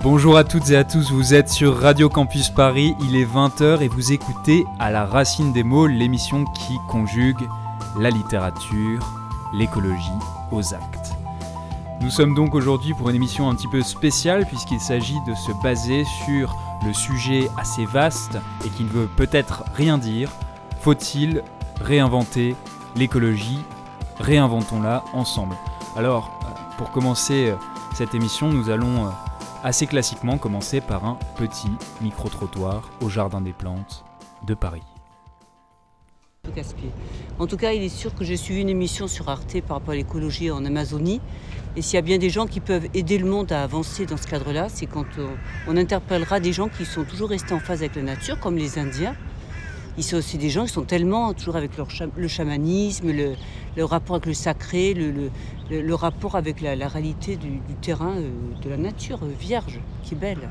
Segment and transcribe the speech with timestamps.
[0.00, 3.82] Bonjour à toutes et à tous, vous êtes sur Radio Campus Paris, il est 20h
[3.82, 7.48] et vous écoutez À la racine des mots, l'émission qui conjugue
[7.98, 9.12] la littérature,
[9.52, 10.12] l'écologie
[10.52, 11.14] aux actes.
[12.00, 15.50] Nous sommes donc aujourd'hui pour une émission un petit peu spéciale puisqu'il s'agit de se
[15.64, 16.54] baser sur
[16.86, 20.30] le sujet assez vaste et qui ne veut peut-être rien dire.
[20.80, 21.42] Faut-il
[21.80, 22.54] réinventer
[22.94, 23.58] l'écologie?
[24.20, 25.56] Réinventons-la ensemble.
[25.96, 27.56] Alors, euh, pour commencer euh,
[27.94, 29.10] cette émission, nous allons euh,
[29.64, 34.04] assez classiquement commencer par un petit micro-trottoir au Jardin des Plantes
[34.46, 34.82] de Paris.
[37.38, 39.92] En tout cas, il est sûr que j'ai suivi une émission sur Arte par rapport
[39.92, 41.20] à l'écologie en Amazonie.
[41.76, 44.16] Et s'il y a bien des gens qui peuvent aider le monde à avancer dans
[44.16, 45.06] ce cadre-là, c'est quand
[45.68, 48.78] on, interpellera des gens qui sont toujours restés en phase avec la nature, comme les
[48.78, 49.14] Indiens.
[49.98, 54.14] Ils sont aussi des gens qui sont tellement toujours avec leur le chamanisme, le, rapport
[54.14, 58.30] avec le sacré, le, rapport avec la, réalité du, terrain, euh,
[58.62, 60.48] de la nature euh, vierge, qui est belle.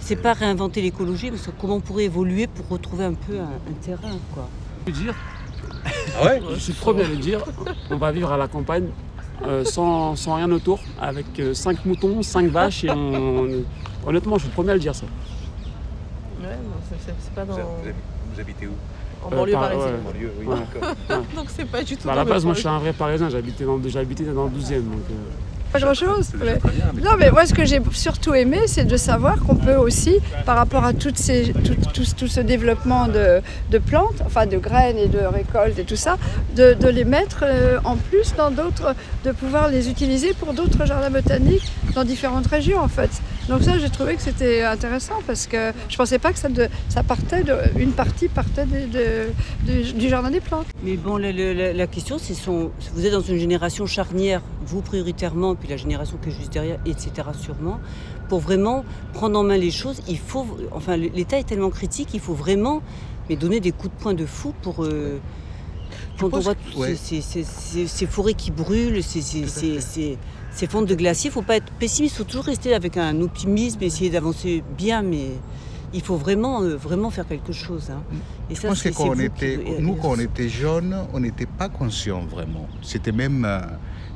[0.00, 3.72] C'est pas réinventer l'écologie, mais c'est comment on pourrait évoluer pour retrouver un peu un,
[3.82, 4.16] terrain.
[4.34, 4.48] Quoi.
[4.92, 5.14] Dire,
[6.20, 7.44] ah ouais Je suis trop bien de dire,
[7.88, 8.88] on va vivre à la campagne
[9.46, 12.90] euh, sans, rien autour, avec 5 moutons, 5 vaches, et
[14.04, 15.06] honnêtement, je suis le premier à le dire ça.
[16.42, 16.58] Ouais,
[17.20, 17.56] c'est pas dans
[18.32, 19.94] vous habitez où En banlieue euh, parisienne.
[20.00, 21.24] En banlieue, oui, d'accord.
[21.36, 22.06] donc c'est pas du tout.
[22.06, 24.82] Bah, à la base, moi je suis un vrai parisien, j'habitais dans, dans le 12e.
[24.82, 25.14] Donc, euh,
[25.72, 26.32] pas grand chose.
[27.00, 30.56] non, mais moi, ce que j'ai surtout aimé, c'est de savoir qu'on peut aussi, par
[30.56, 35.06] rapport à toutes ces, tout, tout, ce développement de, de, plantes, enfin de graines et
[35.06, 36.16] de récoltes et tout ça,
[36.56, 40.86] de, de les mettre euh, en plus dans d'autres, de pouvoir les utiliser pour d'autres
[40.86, 43.10] jardins botaniques dans différentes régions en fait.
[43.50, 46.68] Donc ça, j'ai trouvé que c'était intéressant parce que je pensais pas que ça, de,
[46.88, 49.32] ça partait, de, une partie partait de,
[49.92, 50.66] du jardin des plantes.
[50.84, 55.56] Mais bon, la, la question, c'est son, vous êtes dans une génération charnière, vous prioritairement
[55.56, 57.10] puis la génération qui est juste derrière, etc.
[57.36, 57.80] sûrement,
[58.28, 62.20] pour vraiment prendre en main les choses, il faut, enfin l'État est tellement critique, il
[62.20, 62.82] faut vraiment
[63.28, 64.84] mais donner des coups de poing de fou pour...
[64.84, 65.18] Euh,
[66.20, 66.54] quand on voit
[66.94, 70.18] ces, forêts qui brûlent, ces,
[70.52, 72.96] ces fonds de glaciers, il ne faut pas être pessimiste, il faut toujours rester avec
[72.96, 75.28] un optimisme, essayer d'avancer bien, mais
[75.92, 77.90] il faut vraiment, euh, vraiment faire quelque chose.
[77.90, 78.02] Hein.
[78.50, 81.68] Et Je pense que quand on était, nous, quand on était jeunes, on n'était pas
[81.68, 82.68] conscients vraiment.
[82.82, 83.44] C'était même...
[83.44, 83.60] Euh,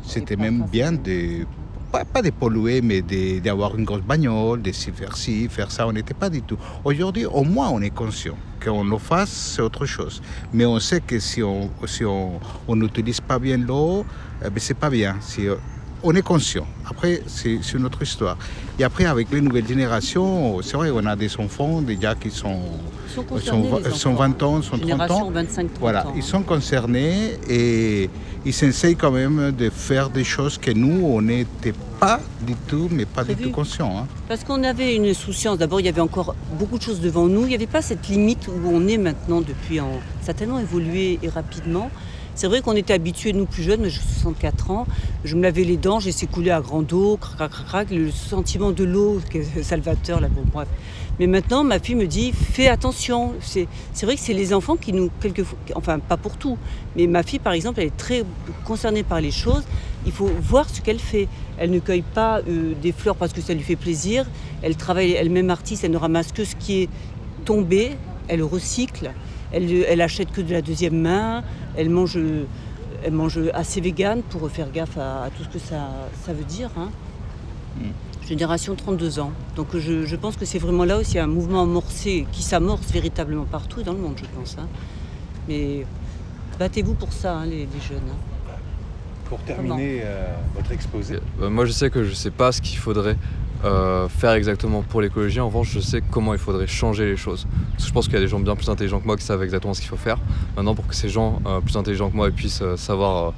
[0.07, 1.47] c'était même bien de,
[1.91, 3.03] pas, pas de polluer, mais
[3.41, 5.87] d'avoir une grosse bagnole, de faire ci, faire ça.
[5.87, 6.59] On n'était pas du tout.
[6.85, 8.37] Aujourd'hui, au moins, on est conscient.
[8.63, 10.23] Qu'on le fasse, c'est autre chose.
[10.53, 12.41] Mais on sait que si on si on
[12.77, 14.05] n'utilise pas bien l'eau,
[14.45, 15.17] eh ben, c'est pas bien.
[15.21, 15.43] Si,
[16.05, 16.67] on est conscient.
[16.89, 18.37] Après, c'est une autre histoire.
[18.79, 22.61] Et après, avec les nouvelles générations, c'est vrai, on a des enfants déjà qui sont,
[23.09, 23.25] sont,
[23.91, 25.31] sont, 20 ans, sont 30 ans.
[25.31, 28.11] 25, 30 voilà, ils sont concernés et
[28.45, 32.89] ils s'essayent quand même de faire des choses que nous, on n'était pas du tout,
[32.91, 33.97] mais pas du tout conscients.
[33.99, 34.07] Hein.
[34.29, 35.57] Parce qu'on avait une souciance.
[35.57, 37.43] D'abord, il y avait encore beaucoup de choses devant nous.
[37.43, 39.81] Il n'y avait pas cette limite où on est maintenant depuis.
[39.81, 39.89] En...
[40.21, 41.91] Ça a tellement évolué et rapidement.
[42.37, 44.87] C'est vrai qu'on était habitués, nous plus jeunes, j'ai 64 ans,
[45.25, 48.73] je me lavais les dents, j'ai coulé à grande eau, crac, crac, crac, le sentiment
[48.73, 49.21] de l'eau,
[49.63, 50.67] salvateur, là, bon, bref.
[51.21, 53.35] Mais maintenant, ma fille me dit, fais attention.
[53.41, 53.69] C'est
[54.03, 56.59] vrai que c'est les enfants qui nous, quelquefois, enfin pas pour tout,
[56.97, 58.25] mais ma fille, par exemple, elle est très
[58.65, 59.63] concernée par les choses.
[60.07, 61.29] Il faut voir ce qu'elle fait.
[61.57, 64.27] Elle ne cueille pas euh, des fleurs parce que ça lui fait plaisir.
[64.61, 66.89] Elle travaille elle-même artiste, elle ne ramasse que ce qui est
[67.45, 67.93] tombé,
[68.27, 69.13] elle recycle.
[69.53, 71.45] Elle, elle achète que de la deuxième main
[71.77, 72.19] elle mange,
[73.05, 75.89] elle mange assez végane pour faire gaffe à, tout ce que ça,
[76.25, 76.71] ça veut dire.
[76.77, 76.91] Hein.
[77.79, 78.27] Mm.
[78.27, 79.33] Génération 32 ans.
[79.55, 83.83] Donc je, pense que c'est vraiment là aussi un mouvement amorcé qui s'amorce véritablement partout
[83.83, 84.57] dans le monde, je pense.
[84.59, 84.67] Hein.
[85.49, 85.85] Mais
[86.59, 88.01] battez-vous pour ça, hein, les, jeunes.
[89.27, 91.19] Pour terminer euh, votre exposé.
[91.41, 93.17] Euh, moi je sais que je ne sais pas ce qu'il faudrait
[93.65, 95.41] euh, faire exactement pour l'écologie.
[95.41, 97.47] En revanche, je sais comment il faudrait changer les choses.
[97.73, 99.25] Parce que je pense qu'il y a des gens bien plus intelligents que moi qui
[99.25, 100.19] savent exactement ce qu'il faut faire.
[100.57, 103.33] Maintenant, pour que ces gens euh, plus intelligents que moi puissent euh, savoir,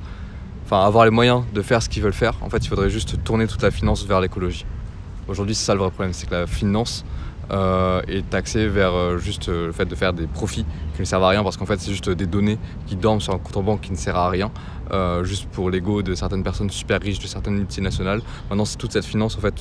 [0.64, 3.22] enfin, avoir les moyens de faire ce qu'ils veulent faire, en fait, il faudrait juste
[3.22, 4.66] tourner toute la finance vers l'écologie.
[5.28, 7.04] Aujourd'hui, c'est ça le vrai problème, c'est que la finance
[7.50, 11.42] est taxée vers juste le fait de faire des profits qui ne servent à rien
[11.42, 13.92] parce qu'en fait, c'est juste des données qui dorment sur un compte en banque qui
[13.92, 14.50] ne sert à rien.
[14.92, 18.22] Euh, juste pour l'ego de certaines personnes super riches, de certaines multinationales.
[18.48, 19.54] Maintenant, c'est toute cette finance, en fait,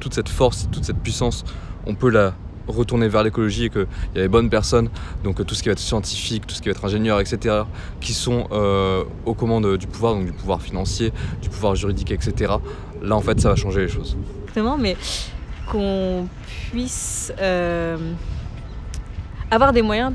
[0.00, 1.44] toute cette force, toute cette puissance,
[1.86, 2.34] on peut la
[2.66, 3.86] retourner vers l'écologie et qu'il
[4.16, 4.88] y a les bonnes personnes,
[5.22, 7.62] donc tout ce qui va être scientifique, tout ce qui va être ingénieur, etc.,
[8.00, 12.54] qui sont euh, aux commandes du pouvoir, donc du pouvoir financier, du pouvoir juridique, etc.
[13.02, 14.16] Là, en fait, ça va changer les choses.
[14.40, 14.96] Exactement, mais
[15.66, 16.28] qu'on
[16.70, 17.96] puisse euh,
[19.50, 20.12] avoir des moyens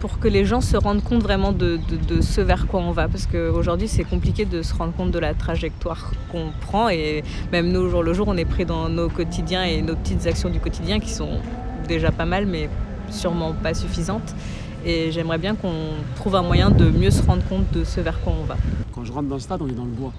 [0.00, 1.78] pour que les gens se rendent compte vraiment de,
[2.20, 3.06] ce vers quoi on va.
[3.06, 6.88] Parce qu'aujourd'hui, c'est compliqué de se rendre compte de la trajectoire qu'on prend.
[6.88, 7.22] Et
[7.52, 10.50] même nous, jour le jour, on est pris dans nos quotidiens et nos petites actions
[10.50, 11.38] du quotidien qui sont
[11.86, 12.68] déjà pas mal, mais
[13.10, 14.34] sûrement pas suffisantes.
[14.84, 15.72] Et j'aimerais bien qu'on
[16.16, 18.56] trouve un moyen de mieux se rendre compte de ce vers quoi on va.
[18.92, 20.12] Quand je rentre dans le stade, on est dans le bois.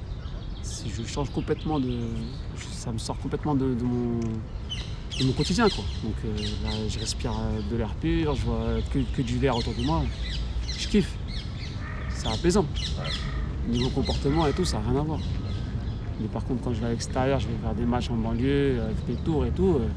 [0.64, 1.94] Je change complètement de.
[2.72, 4.20] Ça me sort complètement de, mon,
[5.34, 5.68] quotidien.
[5.70, 5.84] Quoi.
[6.04, 8.60] Donc euh, là, je respire euh, de l'air pur, je vois
[8.94, 10.04] que, du verre autour de moi.
[10.78, 11.18] Je kiffe.
[12.10, 12.66] C'est apaisant.
[13.68, 15.20] Niveau comportement et tout, ça n'a rien à voir.
[16.20, 18.82] Mais par contre, quand je vais à l'extérieur, je vais faire des matchs en banlieue,
[18.82, 19.88] avec des tours et tout, euh,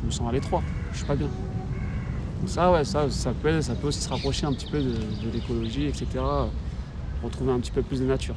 [0.00, 0.62] je me sens à l'étroit.
[0.92, 1.28] Je suis pas bien.
[2.40, 5.30] Donc ça, ouais, ça, ça peut, ça peut aussi se rapprocher un petit peu de
[5.32, 6.06] l'écologie, etc.
[7.22, 8.34] Retrouver un petit peu plus de nature.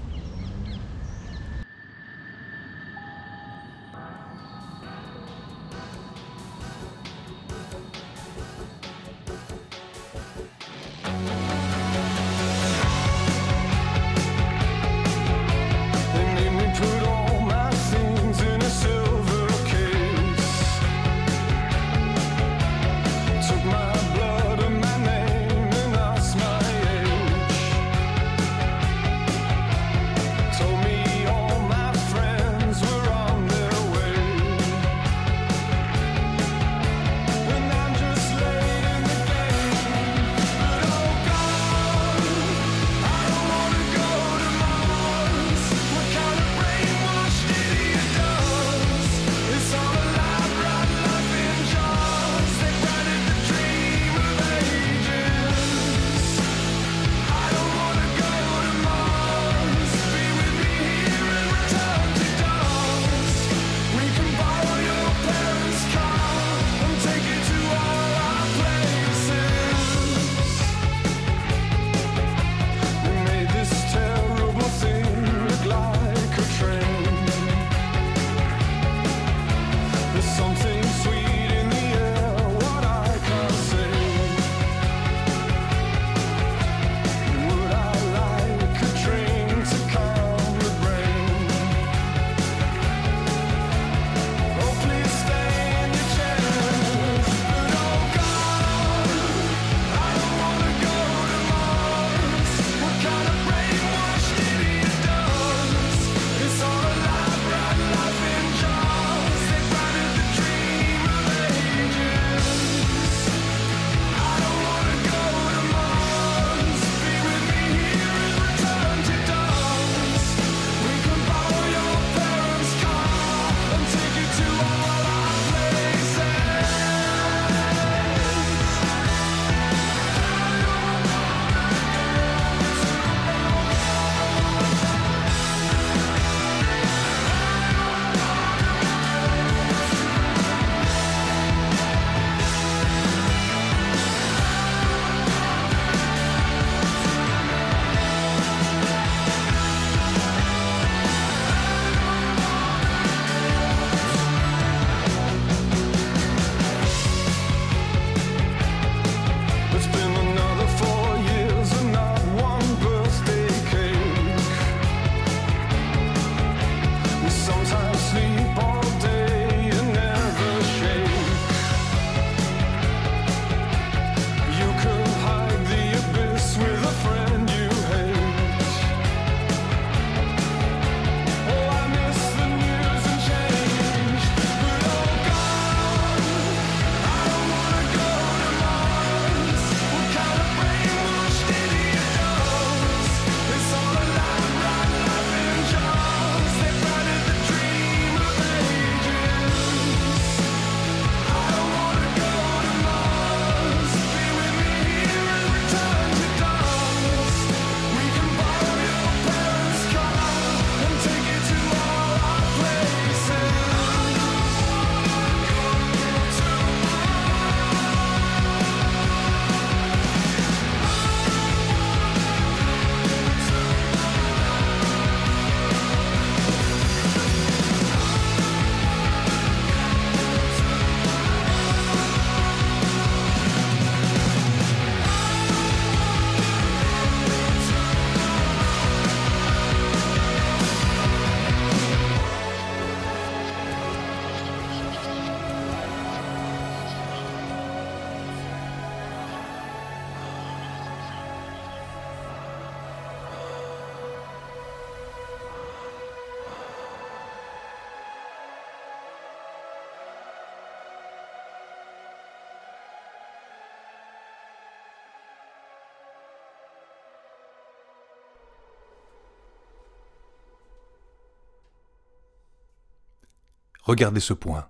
[273.90, 274.70] Regardez ce point.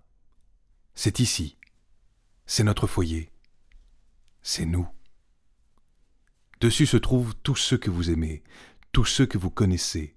[0.95, 1.57] C'est ici.
[2.45, 3.33] C'est notre foyer.
[4.41, 4.87] C'est nous.
[6.61, 8.43] Dessus se trouvent tous ceux que vous aimez,
[8.93, 10.15] tous ceux que vous connaissez,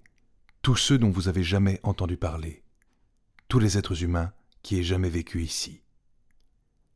[0.61, 2.63] tous ceux dont vous avez jamais entendu parler,
[3.49, 4.31] tous les êtres humains
[4.61, 5.81] qui aient jamais vécu ici.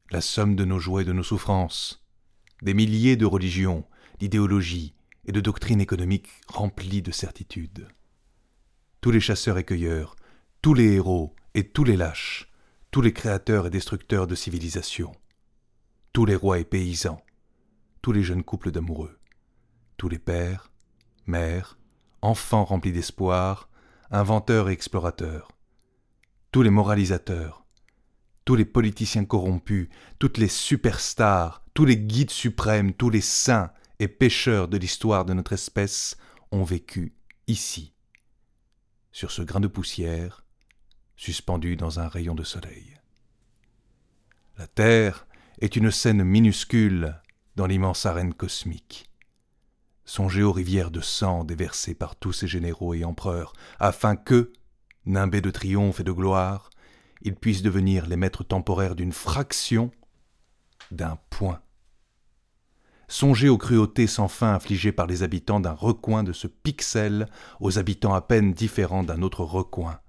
[0.10, 2.06] La somme de nos joies et de nos souffrances,
[2.62, 3.86] des milliers de religions,
[4.20, 4.94] d'idéologies
[5.26, 7.90] et de doctrines économiques remplies de certitudes.
[9.02, 10.16] Tous les chasseurs et cueilleurs,
[10.62, 12.52] tous les héros et tous les lâches,
[12.92, 15.16] tous les créateurs et destructeurs de civilisations,
[16.14, 17.20] tous les rois et paysans,
[18.04, 19.18] tous les jeunes couples d'amoureux,
[19.98, 20.70] tous les pères,
[21.26, 21.80] mères,
[22.22, 23.72] enfants remplis d'espoir,
[24.12, 25.48] inventeurs et explorateurs,
[26.52, 27.66] tous les moralisateurs,
[28.46, 34.08] tous les politiciens corrompus, toutes les superstars, tous les guides suprêmes, tous les saints et
[34.08, 36.18] pécheurs de l'histoire de notre espèce
[36.52, 37.16] ont vécu
[37.48, 37.96] ici,
[39.12, 40.44] sur ce grain de poussière,
[41.18, 42.94] suspendu dans un rayon de soleil.
[44.58, 45.28] La Terre
[45.60, 47.20] est une scène minuscule
[47.56, 49.10] dans l'immense arène cosmique.
[50.06, 54.54] Songez aux rivières de sang déversées par tous ces généraux et empereurs, afin que,
[55.06, 56.70] nimbés de triomphe et de gloire,
[57.22, 59.92] ils puissent devenir les maîtres temporaires d'une fraction
[60.92, 61.62] d'un point.
[63.10, 67.28] Songez aux cruautés sans fin infligées par les habitants d'un recoin de ce pixel
[67.60, 70.00] aux habitants à peine différents d'un autre recoin,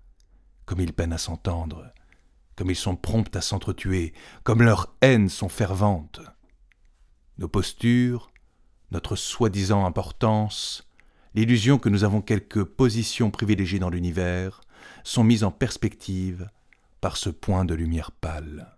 [0.68, 1.94] comme ils peinent à s'entendre,
[2.54, 6.20] comme ils sont prompts à s'entretuer, comme leurs haines sont ferventes.
[7.38, 8.30] Nos postures,
[8.90, 10.87] notre soi-disant importance,
[11.34, 14.60] l'illusion que nous avons quelque position privilégiée dans l'univers,
[15.04, 16.50] sont mises en perspective
[17.00, 18.76] par ce point de lumière pâle.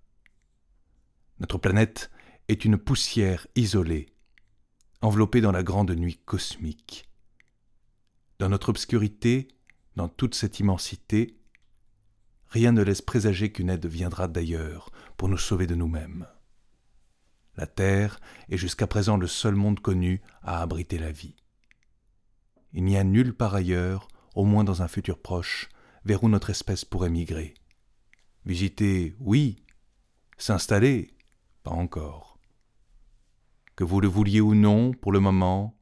[1.40, 2.12] Notre planète
[2.46, 4.06] est une poussière isolée,
[5.02, 7.08] enveloppée dans la grande nuit cosmique.
[8.38, 9.48] Dans notre obscurité,
[9.96, 11.39] dans toute cette immensité,
[12.50, 16.26] rien ne laisse présager qu'une aide viendra d'ailleurs pour nous sauver de nous-mêmes.
[17.56, 21.36] La Terre est jusqu'à présent le seul monde connu à abriter la vie.
[22.72, 25.68] Il n'y a nulle part ailleurs, au moins dans un futur proche,
[26.04, 27.54] vers où notre espèce pourrait migrer.
[28.46, 29.64] Visiter, oui.
[30.38, 31.10] S'installer,
[31.62, 32.38] pas encore.
[33.76, 35.76] Que vous le vouliez ou non, pour le moment,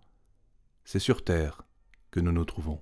[0.85, 1.63] c'est sur Terre
[2.11, 2.81] que nous nous trouvons.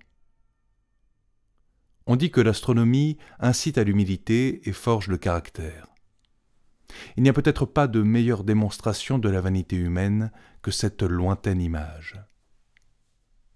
[2.06, 5.88] On dit que l'astronomie incite à l'humilité et forge le caractère.
[7.16, 10.30] Il n'y a peut-être pas de meilleure démonstration de la vanité humaine
[10.62, 12.14] que cette lointaine image.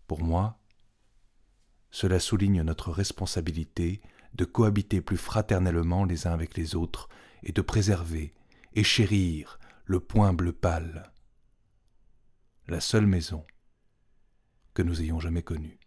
[0.06, 0.58] Pour moi,
[1.90, 4.00] cela souligne notre responsabilité
[4.34, 7.08] de cohabiter plus fraternellement les uns avec les autres
[7.42, 8.32] et de préserver
[8.74, 11.12] et chérir le point bleu pâle,
[12.68, 13.44] la seule maison
[14.74, 15.79] que nous ayons jamais connue.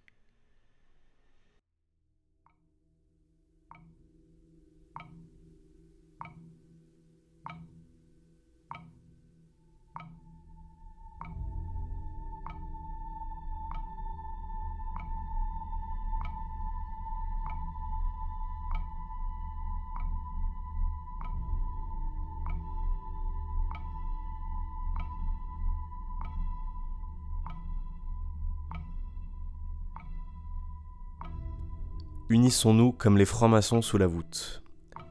[32.34, 34.64] Unissons-nous comme les francs-maçons sous la voûte.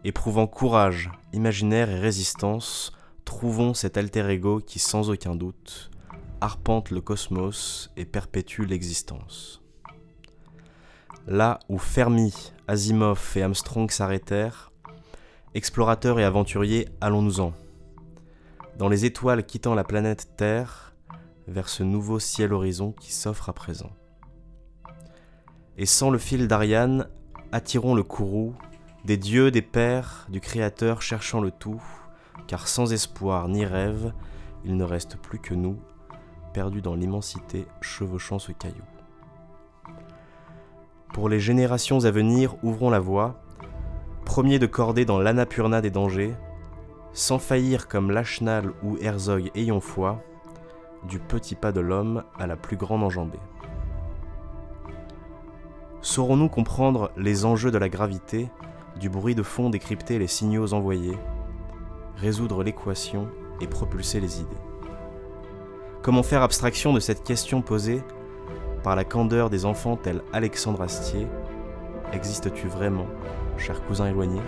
[0.03, 2.91] Éprouvant courage, imaginaire et résistance,
[3.25, 5.93] trouvons cet alter ego qui, sans aucun doute,
[6.41, 9.63] arpente le cosmos et perpétue l'existence.
[11.29, 12.35] Là où Fermi,
[12.67, 14.73] Asimov et Armstrong s'arrêtèrent,
[15.55, 17.53] explorateurs et aventuriers, allons-nous-en.
[18.79, 20.93] Dans les étoiles quittant la planète Terre,
[21.47, 23.93] vers ce nouveau ciel horizon qui s'offre à présent
[25.79, 27.09] et sans le fil d'Ariane,
[27.53, 28.55] attirons le courroux
[29.05, 31.83] des dieux, des pères, du Créateur cherchant le tout,
[32.47, 34.13] car sans espoir ni rêve,
[34.65, 35.77] il ne reste plus que nous,
[36.53, 38.85] perdus dans l'immensité, chevauchant ce caillou.
[41.13, 43.43] Pour les générations à venir, ouvrons la voie,
[44.25, 46.35] premier de cordée dans l'anapurna des dangers,
[47.13, 50.23] sans faillir comme Lachenal ou Herzog ayant foi,
[51.09, 53.41] du petit pas de l'homme à la plus grande enjambée.
[56.05, 58.51] Saurons-nous comprendre les enjeux de la gravité,
[58.99, 61.17] du bruit de fond décrypter les signaux envoyés,
[62.17, 63.29] résoudre l'équation
[63.61, 64.49] et propulser les idées?
[66.03, 68.03] Comment faire abstraction de cette question posée
[68.83, 71.29] par la candeur des enfants tels Alexandre Astier?
[72.13, 73.07] Existes-tu vraiment,
[73.57, 74.41] cher cousin éloigné?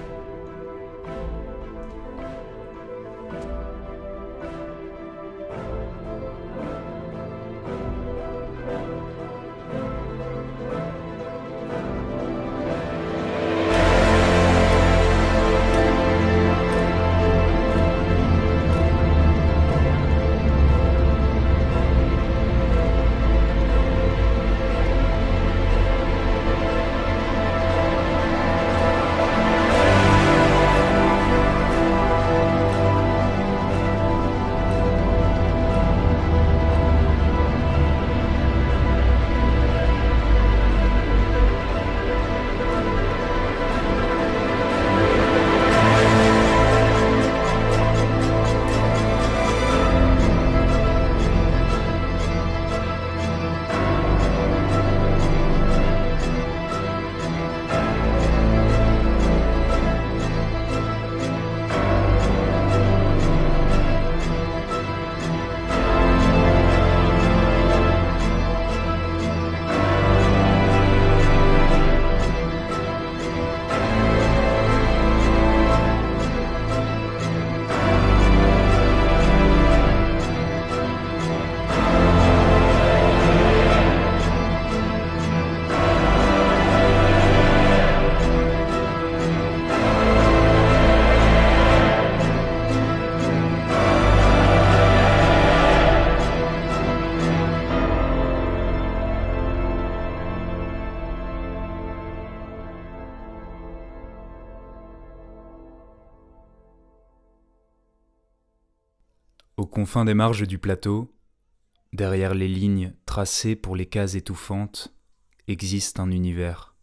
[109.84, 111.14] Confins des marges du plateau,
[111.92, 114.94] derrière les lignes tracées pour les cases étouffantes,
[115.46, 116.74] existe un univers.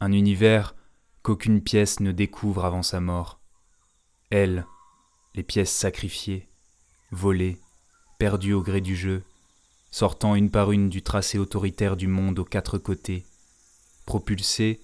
[0.00, 0.74] Un univers
[1.22, 3.38] qu'aucune pièce ne découvre avant sa mort.
[4.30, 4.66] Elles,
[5.36, 6.48] les pièces sacrifiées,
[7.12, 7.60] volées,
[8.18, 9.22] perdues au gré du jeu,
[9.92, 13.24] sortant une par une du tracé autoritaire du monde aux quatre côtés,
[14.06, 14.80] propulsées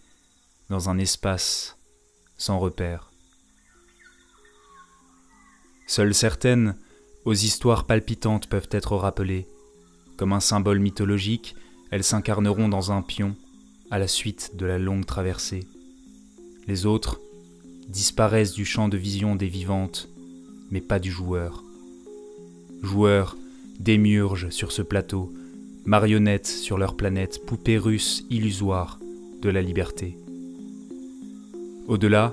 [0.68, 1.76] dans un espace
[2.36, 3.09] sans repère.
[5.90, 6.76] Seules certaines,
[7.24, 9.48] aux histoires palpitantes, peuvent être rappelées.
[10.16, 11.56] Comme un symbole mythologique,
[11.90, 13.34] elles s'incarneront dans un pion
[13.90, 15.66] à la suite de la longue traversée.
[16.68, 17.20] Les autres
[17.88, 20.08] disparaissent du champ de vision des vivantes,
[20.70, 21.64] mais pas du joueur.
[22.82, 23.36] Joueurs
[23.80, 25.32] démiurges sur ce plateau,
[25.86, 29.00] marionnettes sur leur planète, poupées russes illusoires
[29.42, 30.16] de la liberté.
[31.88, 32.32] Au-delà,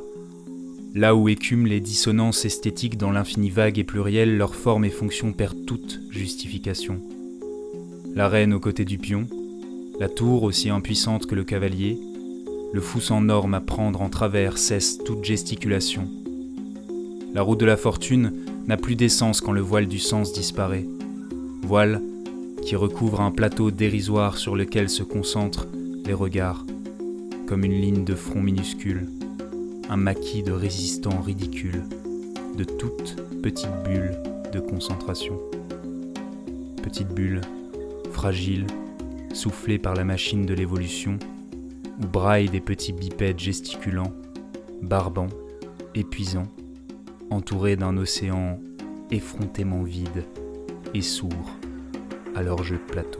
[0.93, 5.33] là où écument les dissonances esthétiques dans l'infini vague et pluriel, leur forme et fonction
[5.33, 7.01] perdent toute justification.
[8.15, 9.27] La reine aux côtés du pion,
[9.99, 11.97] la tour aussi impuissante que le cavalier,
[12.73, 16.07] le fou sans norme à prendre en travers cesse toute gesticulation.
[17.33, 18.33] La route de la fortune
[18.67, 20.85] n'a plus d'essence quand le voile du sens disparaît.
[21.61, 22.01] Voile
[22.63, 25.67] qui recouvre un plateau dérisoire sur lequel se concentrent
[26.05, 26.65] les regards,
[27.47, 29.07] comme une ligne de front minuscule,
[29.89, 31.83] un maquis de résistants ridicules,
[32.57, 34.17] de toutes petites bulles
[34.51, 35.39] de concentration.
[36.83, 37.41] Petites bulles,
[38.11, 38.67] fragiles,
[39.33, 41.17] soufflées par la machine de l'évolution,
[42.01, 44.13] où braillent des petits bipèdes gesticulants,
[44.81, 45.29] barbants,
[45.95, 46.51] épuisants,
[47.29, 48.59] entourés d'un océan
[49.09, 50.25] effrontément vide
[50.93, 51.51] et sourd
[52.35, 53.19] à leur jeu de plateau.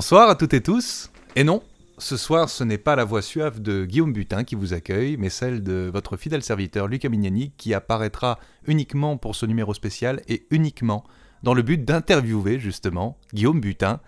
[0.00, 1.10] Bonsoir à toutes et tous.
[1.36, 1.62] Et non,
[1.98, 5.28] ce soir, ce n'est pas la voix suave de Guillaume Butin qui vous accueille, mais
[5.28, 10.46] celle de votre fidèle serviteur Lucas Mignani qui apparaîtra uniquement pour ce numéro spécial et
[10.50, 11.04] uniquement
[11.42, 14.00] dans le but d'interviewer justement Guillaume Butin,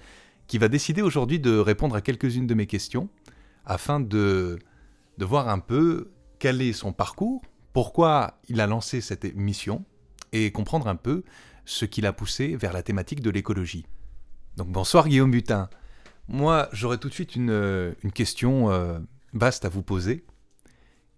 [0.46, 3.10] qui va décider aujourd'hui de répondre à quelques-unes de mes questions
[3.66, 4.58] afin de,
[5.18, 7.42] de voir un peu quel est son parcours,
[7.74, 9.84] pourquoi il a lancé cette émission
[10.32, 11.22] et comprendre un peu
[11.66, 13.84] ce qui l'a poussé vers la thématique de l'écologie.
[14.56, 15.68] Donc bonsoir Guillaume Butin.
[16.28, 18.98] Moi, j'aurais tout de suite une, euh, question euh,
[19.32, 20.24] vaste à vous poser.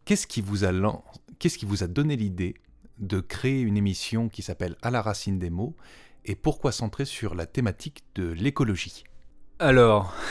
[0.05, 2.55] Qu'est-ce qui, vous a donné l'idée
[2.99, 5.77] de créer une émission qui s'appelle À la racine des mots
[6.25, 9.05] et pourquoi centrer sur la thématique de l'écologie?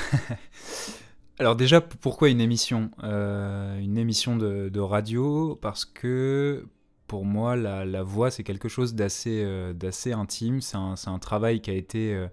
[1.39, 2.91] Alors, déjà, pourquoi une émission?
[3.03, 5.57] Euh, Une émission de, radio?
[5.61, 6.67] Parce que
[7.07, 9.43] pour moi, la, voix, c'est quelque chose d'assez
[10.13, 10.61] intime.
[10.61, 12.27] C'est un, travail qui a été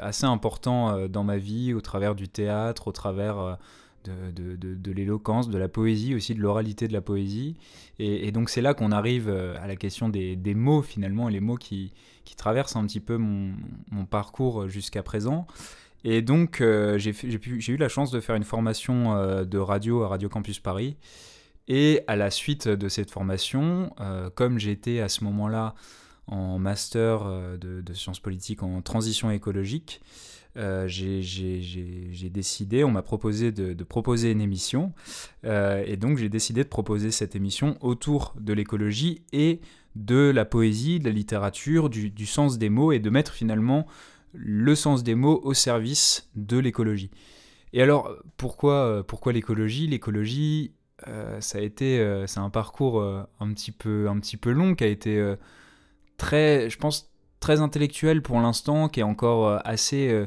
[0.00, 3.54] assez important euh, dans ma vie, au travers du théâtre, au travers euh,
[4.04, 7.56] de, de, de, l'éloquence, de la poésie, aussi de l'oralité de la poésie.
[7.98, 11.40] Et, donc c'est là qu'on arrive à la question des, des, mots finalement, et les
[11.40, 11.92] mots qui,
[12.24, 13.54] qui traversent un petit peu mon,
[13.92, 15.46] mon parcours jusqu'à présent.
[16.02, 16.60] Et donc
[16.96, 17.12] j'ai
[17.72, 20.96] eu la chance de faire une formation de radio à Radio Campus Paris.
[21.68, 23.94] Et à la suite de cette formation,
[24.34, 25.76] comme j'étais à ce moment-là
[26.26, 30.00] en master euh, de, sciences politiques en transition écologique.
[30.56, 34.92] Euh, j'ai décidé, on m'a proposé de, proposer une émission,
[35.44, 39.60] euh, et donc j'ai décidé de proposer cette émission autour de l'écologie et
[39.96, 43.86] de la poésie, de la littérature, du, sens des mots, et de mettre finalement
[44.34, 47.10] le sens des mots au service de l'écologie.
[47.72, 49.86] Et alors, pourquoi, l'écologie?
[49.86, 50.72] L'écologie,
[51.40, 55.36] ça a été, c'est un parcours un petit peu long qui a été
[56.22, 60.26] très, je pense, très intellectuel pour l'instant, qui est encore euh, assez euh,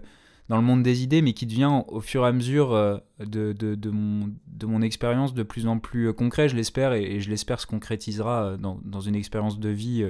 [0.49, 3.53] dans le monde des idées, mais qui devient au fur et à mesure euh, de,
[3.53, 7.62] de, mon, de mon expérience de plus en plus concret, je l'espère, et, je l'espère
[7.62, 10.05] se concrétisera dans, dans, une expérience de vie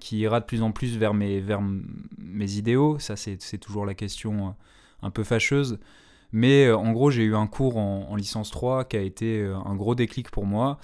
[0.00, 1.60] qui ira de plus en plus vers mes, vers
[2.18, 2.98] mes idéaux.
[2.98, 4.56] Ça, c'est toujours la question
[5.02, 5.78] un peu fâcheuse.
[6.32, 9.94] Mais en gros, j'ai eu un cours en, licence 3 qui a été un gros
[9.94, 10.78] déclic pour moi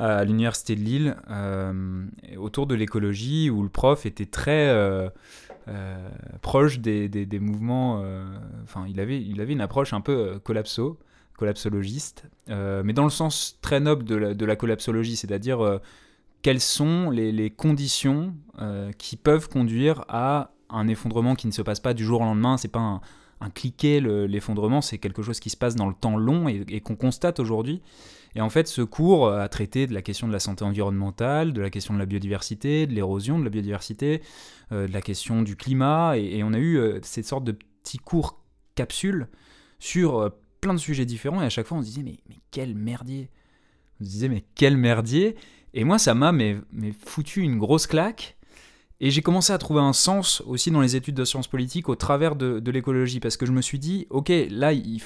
[0.00, 2.06] à l'université de Lille euh,
[2.38, 5.10] autour de l'écologie où le prof était très euh,
[5.68, 6.08] euh,
[6.40, 8.02] proche des, des, mouvements.
[8.64, 10.98] Enfin, il avait, il avait une approche un peu collapso,
[11.36, 15.80] collapsologiste, mais dans le sens très noble de la, collapsologie, c'est-à-dire
[16.42, 18.34] quelles sont les, les conditions
[18.96, 22.56] qui peuvent conduire à un effondrement qui ne se passe pas du jour au lendemain.
[22.56, 23.00] C'est pas un,
[23.42, 26.96] un cliquet, l'effondrement, c'est quelque chose qui se passe dans le temps long et qu'on
[26.96, 27.82] constate aujourd'hui.
[28.36, 31.60] Et en fait, ce cours a traité de la question de la santé environnementale, de
[31.60, 34.22] la question de la biodiversité, de l'érosion de la biodiversité,
[34.72, 37.98] euh, de la question du climat, et, on a eu euh, cette sorte de petits
[37.98, 38.40] cours
[38.76, 39.28] capsules
[39.78, 40.28] sur euh,
[40.60, 43.30] plein de sujets différents, et à chaque fois on se disait, mais, mais quel merdier.
[44.00, 45.36] On se disait, mais quel merdier.
[45.74, 48.36] Et moi, ça m'a mais, mais foutu une grosse claque.
[49.02, 51.96] Et j'ai commencé à trouver un sens aussi dans les études de sciences politiques au
[51.96, 55.00] travers de, de l'écologie, parce que je me suis dit, ok, là, il,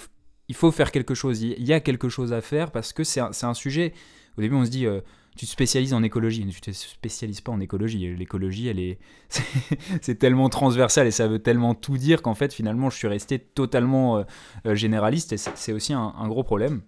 [0.48, 3.20] il faut faire quelque chose, il y a quelque chose à faire parce que c'est
[3.20, 3.94] un, sujet.
[4.36, 5.00] Au début, on se dit, euh,
[5.36, 8.14] tu te spécialises en écologie, mais tu te spécialises pas en écologie.
[8.14, 8.98] L'écologie, elle est,
[10.02, 13.38] c'est tellement transversal et ça veut tellement tout dire qu'en fait, finalement, je suis resté
[13.38, 14.22] totalement euh,
[14.66, 16.82] euh, généraliste et c'est aussi un, gros problème.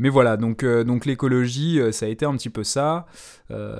[0.00, 3.06] Mais voilà, donc, donc l'écologie, ça a été un petit peu ça.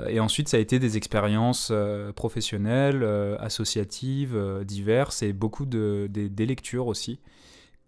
[0.08, 1.72] et ensuite, ça a été des expériences
[2.16, 3.04] professionnelles,
[3.38, 7.20] associatives, diverses et beaucoup de, des lectures aussi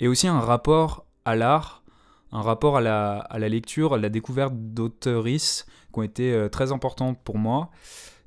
[0.00, 1.82] et aussi un rapport à l'art,
[2.32, 7.18] un rapport à la, lecture, à la découverte d'auteuristes qui ont été euh, très importantes
[7.22, 7.70] pour moi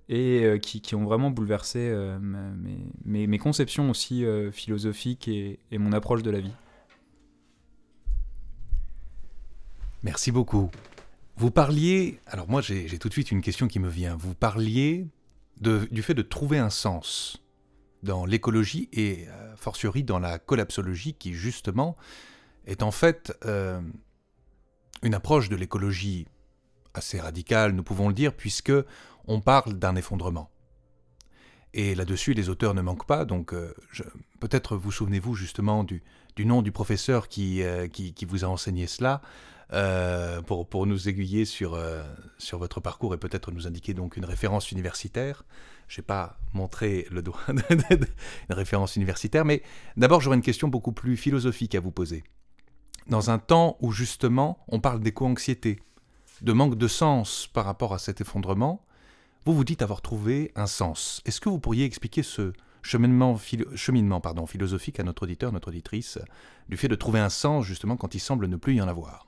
[0.09, 2.19] et euh, qui, ont vraiment bouleversé euh,
[3.05, 6.53] mes, conceptions aussi philosophiques et, mon approche de la vie.
[10.03, 10.69] Merci beaucoup.
[11.37, 15.07] Vous parliez, alors moi j'ai tout de suite une question qui me vient, vous parliez
[15.59, 17.42] du fait de trouver un sens
[18.03, 21.95] dans l'écologie et euh, fortiori dans la collapsologie qui justement
[22.67, 23.81] est en fait euh,
[25.01, 26.27] une approche de l'écologie
[26.93, 28.71] assez radicale, nous pouvons le dire, puisque
[29.25, 30.51] on parle d'un effondrement.
[31.73, 33.73] Et là-dessus, les auteurs ne manquent pas, donc euh,
[34.39, 36.03] peut-être vous souvenez-vous justement du,
[36.35, 39.21] du, nom du professeur qui, qui, qui, vous a enseigné cela,
[40.45, 41.81] pour, pour, nous aiguiller sur,
[42.37, 45.45] sur votre parcours et peut-être nous indiquer donc une référence universitaire.
[45.93, 48.07] Je n'ai pas montré le doigt d'une
[48.49, 49.61] référence universitaire, mais
[49.95, 52.23] d'abord j'aurais une question beaucoup plus philosophique à vous poser.
[53.05, 55.79] Dans un temps où justement on parle d'éco-anxiété,
[56.41, 58.83] de manque de sens par rapport à cet effondrement,
[59.45, 61.21] vous vous dites avoir trouvé un sens.
[61.25, 66.17] Est-ce que vous pourriez expliquer ce, cheminement, philosophique à notre auditeur, notre auditrice,
[66.69, 69.27] du fait de trouver un sens justement quand il semble ne plus y en avoir?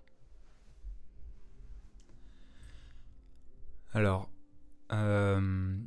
[3.94, 4.32] Alors,
[4.92, 5.78] euh,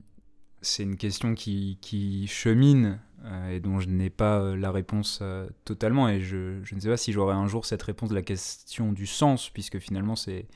[0.60, 5.22] c'est une question qui, chemine euh, et dont je n'ai pas euh, la réponse
[5.64, 8.92] totalement et je, ne sais pas si j'aurai un jour cette réponse de la question
[8.92, 10.46] du sens puisque finalement c'est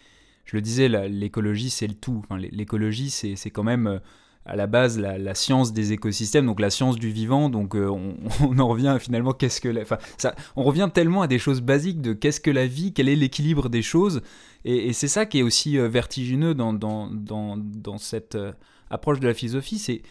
[0.45, 4.01] je le disais l'écologie c'est le tout enfin, l'écologie c'est quand même
[4.45, 7.49] à la base la, science des écosystèmes, donc la science du vivant.
[7.49, 11.39] Donc euh, on, en revient finalement qu'est-ce que enfin, ça, on revient tellement à des
[11.39, 14.23] choses basiques de qu'est-ce que la vie, quel est l'équilibre des choses.
[14.65, 18.53] Et, c'est ça qui est aussi euh, vertigineux dans, dans, dans, cette euh,
[18.93, 19.79] approche de la philosophie.
[19.79, 20.03] C'est,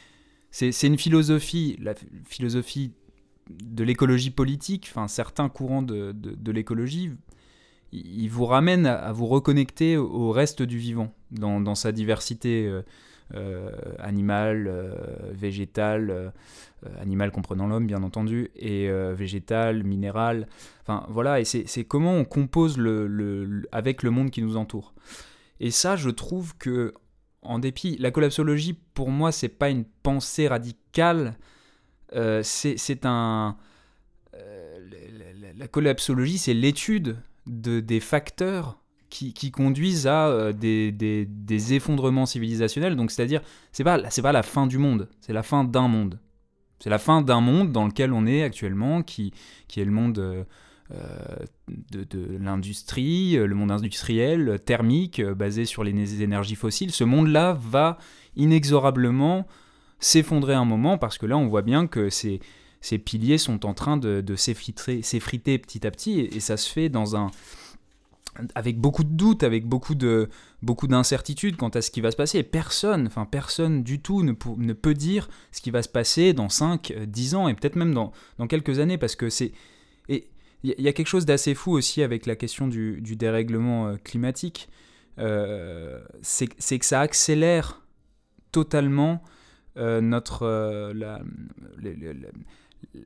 [0.51, 1.93] c'est, une philosophie, la
[2.25, 2.91] philosophie
[3.49, 7.11] de l'écologie politique, enfin certains courants de, de, l'écologie
[7.93, 12.65] ils vous ramènent à vous reconnecter au reste du vivant, dans, dans sa diversité.
[12.67, 12.81] Euh,
[13.33, 16.29] euh, végétal, euh,
[16.99, 20.47] animal comprenant l'homme bien entendu, et végétal, minéral.
[20.81, 24.93] Enfin voilà, et c'est comment on compose le, avec le monde qui nous entoure.
[25.61, 26.93] Et ça, je trouve que,
[27.41, 31.35] en dépit, la collapsologie, pour moi, c'est pas une pensée radicale,
[32.43, 33.57] c'est un.
[35.57, 42.95] la, collapsologie, c'est l'étude de, des facteurs qui, conduisent à euh, des, effondrements civilisationnels.
[42.95, 46.19] Donc, c'est-à-dire, c'est pas, pas la fin du monde, c'est la fin d'un monde.
[46.79, 49.33] C'est la fin d'un monde dans lequel on est actuellement, qui,
[49.67, 50.47] qui est le monde
[50.93, 51.45] euh,
[51.95, 56.91] euh, de, l'industrie, le monde industriel, thermique, basé sur les énergies fossiles.
[56.91, 57.97] Ce monde-là va
[58.35, 59.47] inexorablement
[59.99, 62.39] s'effondrer un moment parce que là, on voit bien que ces,
[62.81, 67.15] ces piliers sont en train de, s'effriter petit à petit et ça se fait dans
[67.15, 67.31] un
[68.55, 70.29] avec beaucoup de doutes, avec beaucoup de
[70.61, 72.43] beaucoup d'incertitudes quant à ce qui va se passer.
[72.43, 76.47] personne, enfin personne du tout ne, ne, peut dire ce qui va se passer dans
[76.47, 79.51] 5, 10 ans et peut-être même dans, dans, quelques années parce que c'est
[80.63, 84.69] il y, a quelque chose d'assez fou aussi avec la question du, dérèglement euh, climatique.
[85.17, 87.81] Euh, c'est que ça accélère
[88.51, 89.23] totalement
[89.77, 90.93] euh, notre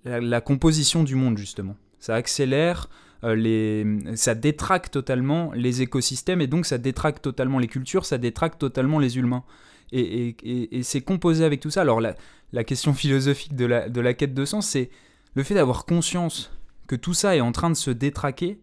[0.04, 1.78] la, composition du monde justement.
[2.00, 2.90] Ça accélère
[3.24, 8.60] les, ça détraque totalement les écosystèmes et donc ça détraque totalement les cultures, ça détraque
[8.60, 9.44] totalement les humains.
[9.92, 10.36] Et,
[10.84, 11.82] c'est composé avec tout ça.
[11.82, 14.90] Alors la, question philosophique de la quête de sens, c'est
[15.36, 16.55] le fait d'avoir conscience
[16.88, 18.62] que tout ça est en train de se détraquer,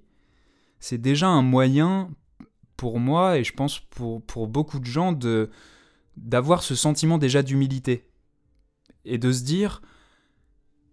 [0.81, 2.11] c'est déjà un moyen
[2.77, 5.51] pour moi et je pense pour, pour beaucoup de gens de
[6.17, 8.07] d'avoir ce sentiment déjà d'humilité
[9.07, 9.81] et de se dire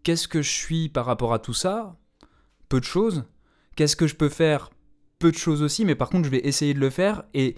[0.04, 1.98] qu'est-ce que je suis par rapport à tout ça?
[2.70, 3.26] Peu de choses,
[3.80, 4.72] Qu'est-ce que je peux faire?
[5.20, 7.24] Peu de choses aussi, mais par contre, je vais essayer de le faire.
[7.34, 7.56] Et,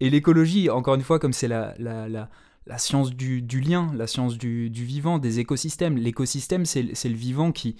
[0.00, 4.06] et l'écologie, encore une fois, comme c'est la, la, la, science du, du, lien, la
[4.06, 5.98] science du, du vivant, des écosystèmes.
[5.98, 7.76] L'écosystème, c'est le vivant qui,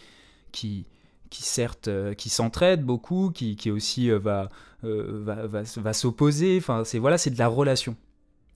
[0.53, 0.85] qui,
[1.31, 4.51] qui certes, euh, qui s'entraide beaucoup, qui, qui aussi euh, va,
[4.85, 6.59] euh, va, va, va s'opposer.
[6.59, 7.97] Enfin, c'est voilà, c'est de la relation.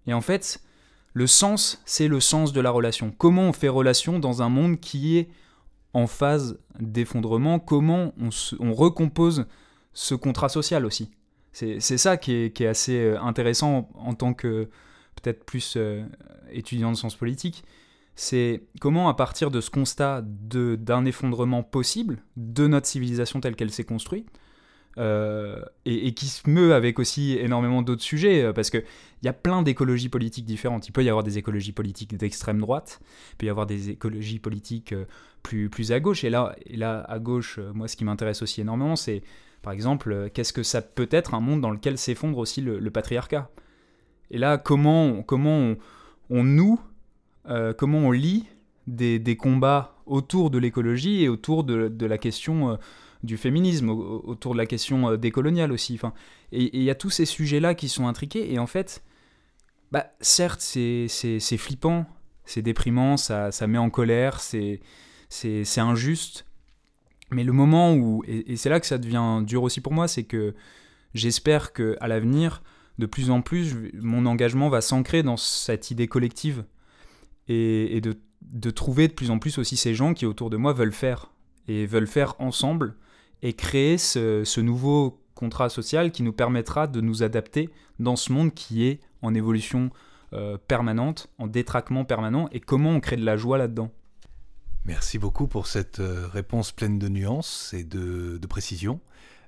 [0.07, 0.61] Et en fait,
[1.15, 3.15] le sens, c'est le sens de la relation.
[3.17, 5.29] Comment on fait relation dans un monde qui est
[5.95, 9.47] en phase d'effondrement, comment on, recompose
[9.93, 11.11] ce contrat social aussi?
[11.53, 14.69] C'est ça qui est, assez euh, intéressant en, tant que
[15.15, 15.79] peut-être plus
[16.51, 17.63] étudiant de sciences politiques.
[18.17, 23.73] C'est comment, à partir de ce constat d'un effondrement possible de notre civilisation telle qu'elle
[23.73, 24.29] s'est construite,
[24.97, 28.85] euh, et, qui se meut avec aussi énormément d'autres sujets, euh, parce qu'il
[29.25, 30.87] y a plein d'écologies politiques différentes.
[30.87, 33.01] Il peut y avoir des écologies politiques d'extrême droite,
[33.33, 35.05] il peut y avoir des écologies politiques euh,
[35.43, 38.95] plus, plus à gauche, et là, là à gauche, moi ce qui m'intéresse aussi énormément,
[38.95, 39.23] c'est
[39.63, 43.51] par exemple, qu'est-ce que ça peut être un monde dans lequel s'effondre aussi le, patriarcat?
[44.31, 45.77] Et là, comment, comment on,
[46.29, 46.59] on
[47.49, 48.47] noue, comment on lit
[48.87, 52.79] des, combats autour de l'écologie et autour de, la question
[53.25, 55.95] du féminisme, autour de la question euh, décoloniale aussi.
[55.95, 56.13] Enfin,
[56.53, 59.03] et il y a tous ces sujets-là qui sont intriqués, et en fait,
[59.91, 61.09] bah, certes, c'est
[61.59, 62.07] flippant,
[62.45, 64.81] c'est déprimant, ça, ça, met en colère, c'est
[65.77, 66.47] injuste,
[67.31, 70.25] mais le moment où, et, c'est là que ça devient dur aussi pour moi, c'est
[70.25, 70.55] que
[71.15, 72.63] j'espère qu'à l'avenir,
[72.99, 76.65] de plus en plus, mon engagement va s'ancrer dans cette idée collective
[77.49, 80.93] et, de, trouver de plus en plus aussi ces gens qui autour de moi veulent
[80.93, 81.31] faire
[81.69, 82.95] et veulent faire ensemble
[83.43, 88.55] et créer ce, nouveau contrat social qui nous permettra de nous adapter dans ce monde
[88.55, 89.91] qui est en évolution
[90.33, 93.91] euh, permanente, en détraquement permanent, et comment on crée de la joie là-dedans.
[94.85, 99.01] Merci beaucoup pour cette euh, réponse pleine de nuances et de, précision.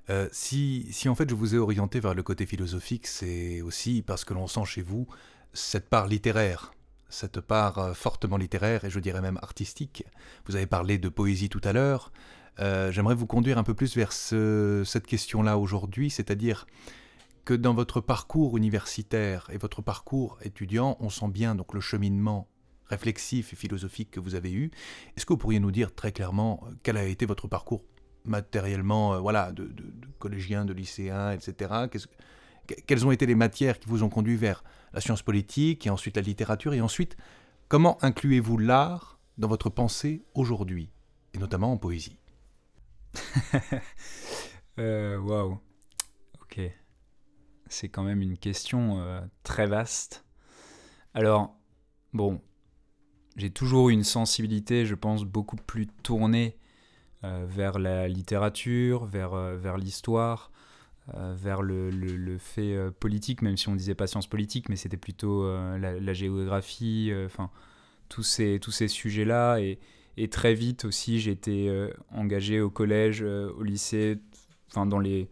[0.09, 4.25] Euh, si, en fait je vous ai orienté vers le côté philosophique, c'est aussi parce
[4.25, 5.07] que l'on sent chez vous
[5.53, 6.71] cette part littéraire
[7.09, 10.03] cette part fortement littéraire et je dirais même artistique.
[10.45, 12.11] Vous avez parlé de poésie tout à l'heure.
[12.59, 16.65] J'aimerais vous conduire un peu plus vers cette question-là aujourd'hui, c'est-à-dire
[17.47, 22.49] que dans votre parcours universitaire et votre parcours étudiant, on sent bien donc le cheminement
[22.87, 24.71] réflexif et philosophique que vous avez eu.
[25.15, 27.83] Est-ce que vous pourriez nous dire très clairement euh, quel a été votre parcours
[28.25, 29.71] matériellement, euh, voilà, de,
[30.19, 31.85] collégien, de lycéen, etc.
[32.67, 36.15] quelles ont été les matières qui vous ont conduit vers la science politique et ensuite
[36.15, 37.17] la littérature et ensuite
[37.67, 40.89] comment incluez-vous l'art dans votre pensée aujourd'hui
[41.33, 42.17] et notamment en poésie?
[44.79, 45.57] Euh, Waouh.
[46.39, 46.61] Ok
[47.69, 50.23] c'est quand même une question euh, très vaste.
[51.13, 51.55] Alors,
[52.13, 52.39] bon,
[53.35, 56.57] j'ai toujours eu une sensibilité, je pense, beaucoup plus tournée
[57.23, 60.51] euh, vers la littérature, vers, vers l'histoire,
[61.13, 65.49] vers le, le, fait politique, même si on disait pas sciences politiques, mais c'était plutôt
[65.77, 67.49] la, géographie, enfin,
[68.09, 69.59] tous ces, tous ces sujets-là.
[69.59, 69.79] Et,
[70.29, 74.19] très vite aussi, j'ai été engagé au collège, au lycée,
[74.69, 75.29] enfin, dans les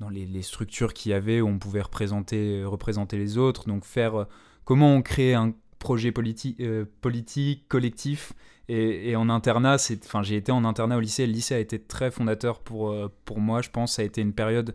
[0.00, 3.66] dans les, structures qu'il y avait où on pouvait représenter, euh, représenter les autres.
[3.68, 4.24] Donc faire euh,
[4.64, 6.12] comment on crée un projet
[6.60, 8.32] euh, politique, collectif.
[8.68, 11.26] Et, en internat, enfin, j'ai été en internat au lycée.
[11.26, 13.96] Le lycée a été très fondateur pour, pour moi, je pense.
[13.96, 14.74] Ça a été une période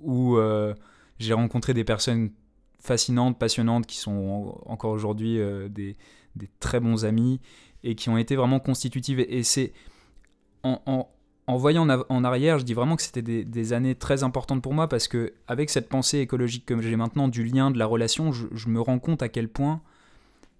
[0.00, 0.38] où
[1.18, 2.30] j'ai rencontré des personnes
[2.80, 5.98] fascinantes, passionnantes, qui sont encore aujourd'hui des,
[6.36, 7.38] des, très bons amis
[7.84, 9.20] et qui ont été vraiment constitutives.
[9.20, 9.74] Et, c'est
[10.62, 11.10] en,
[11.46, 14.88] en voyant en arrière, je dis vraiment que c'était des, années très importantes pour moi
[14.88, 18.68] parce que avec cette pensée écologique que j'ai maintenant du lien, de la relation, je,
[18.68, 19.82] me rends compte à quel point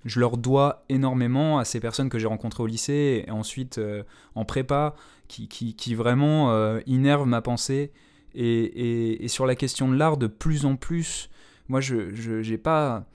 [0.04, 4.02] je leur dois énormément à ces personnes que j'ai rencontrées au lycée et ensuite euh,
[4.34, 4.94] en prépa,
[5.28, 7.92] qui, qui, vraiment euh, innervent ma pensée.
[8.34, 11.30] Et, sur la question de l'art, de plus en plus,
[11.68, 13.06] moi, je n'ai pas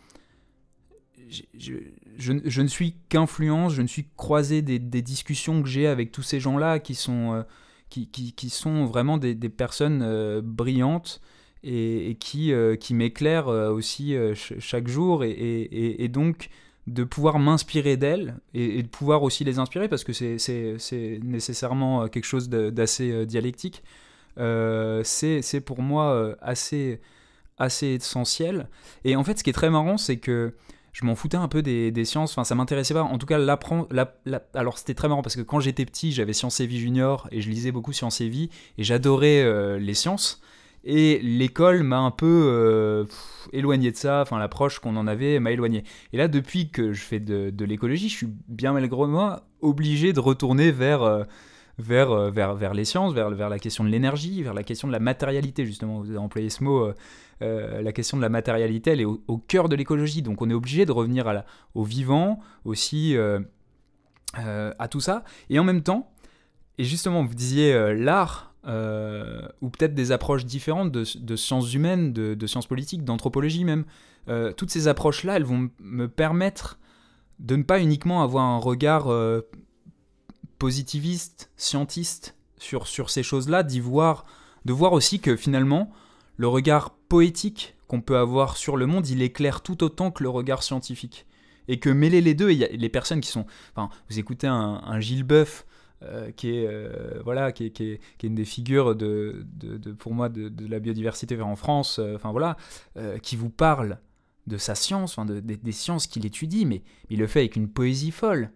[1.30, 1.74] je,
[2.18, 6.40] je, ne suis qu'influence, je ne suis croisé des, discussions que j'ai avec tous ces
[6.40, 7.44] gens-là qui sont, euh,
[7.90, 11.22] qui, qui, sont vraiment des, personnes brillantes
[11.64, 15.24] et, qui, qui m'éclairent aussi chaque jour.
[15.24, 16.50] Et, et, et, donc
[16.88, 22.26] de pouvoir m'inspirer d'elles et, de pouvoir aussi les inspirer parce que c'est nécessairement quelque
[22.26, 23.84] chose d'assez dialectique.
[24.38, 27.00] c'est pour moi assez,
[27.58, 28.68] assez essentiel.
[29.04, 30.54] Et en fait, ce qui est très marrant, c'est que
[31.00, 33.04] je m'en foutais un peu des, sciences, enfin ça m'intéressait pas.
[33.04, 33.88] En tout cas, l'apprendre.
[34.56, 37.42] alors c'était très marrant parce que quand j'étais petit, j'avais Sciences et Vie Junior et
[37.42, 40.42] je lisais beaucoup Sciences et Vie et j'adorais euh, les sciences.
[40.90, 43.06] Et l'école m'a un peu euh,
[43.52, 45.84] éloigné de ça, enfin l'approche qu'on en avait m'a éloigné.
[46.14, 50.20] Et là, depuis que je fais de, l'écologie, je suis bien malgré moi obligé de
[50.20, 51.24] retourner vers, euh,
[51.78, 55.00] vers, vers, vers les sciences, vers, la question de l'énergie, vers la question de la
[55.00, 56.00] matérialité, justement.
[56.00, 56.94] Vous avez employé ce mot
[57.42, 60.22] euh, la question de la matérialité, elle est au, cœur de l'écologie.
[60.22, 61.44] Donc on est obligé de revenir
[61.76, 63.40] au vivant, aussi euh,
[64.40, 65.24] euh, à tout ça.
[65.50, 66.12] Et en même temps,
[66.78, 72.68] et justement, vous disiez l'art, ou peut-être des approches différentes de, sciences humaines, de, sciences
[72.68, 73.86] politiques, d'anthropologie même.
[74.58, 76.80] toutes ces approches-là, elles vont me permettre
[77.40, 79.10] de ne pas uniquement avoir un regard
[80.60, 84.26] positiviste, scientiste sur, sur ces choses-là, d'y voir,
[84.66, 85.92] de voir aussi que finalement,
[86.38, 90.30] le regard poétique qu'on peut avoir sur le monde, il éclaire tout autant que le
[90.30, 91.26] regard scientifique.
[91.70, 93.46] Et que mêler les deux, il y a les personnes qui sont...
[93.76, 95.66] Enfin, vous écoutez un, Gilles Boeuf,
[96.04, 99.48] euh, qui, est, euh, voilà, qui, est, une des figures de,
[99.98, 102.56] pour moi de, la biodiversité en France, euh, enfin voilà,
[103.24, 103.98] qui vous parle
[104.46, 108.52] de sa science, des sciences qu'il étudie, mais il le fait avec une poésie folle.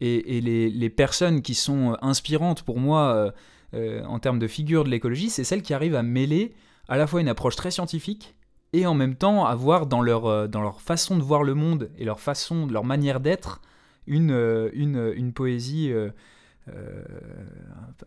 [0.00, 3.32] Et, les, les, personnes qui sont inspirantes pour moi
[3.72, 6.52] en termes de figures de l'écologie, c'est celles qui arrivent à mêler
[6.88, 8.34] à la fois une approche très scientifique
[8.74, 12.04] et en même temps avoir dans leur, dans leur façon de voir le monde et
[12.04, 13.62] leur façon, leur manière d'être,
[14.06, 15.90] une, une, une, poésie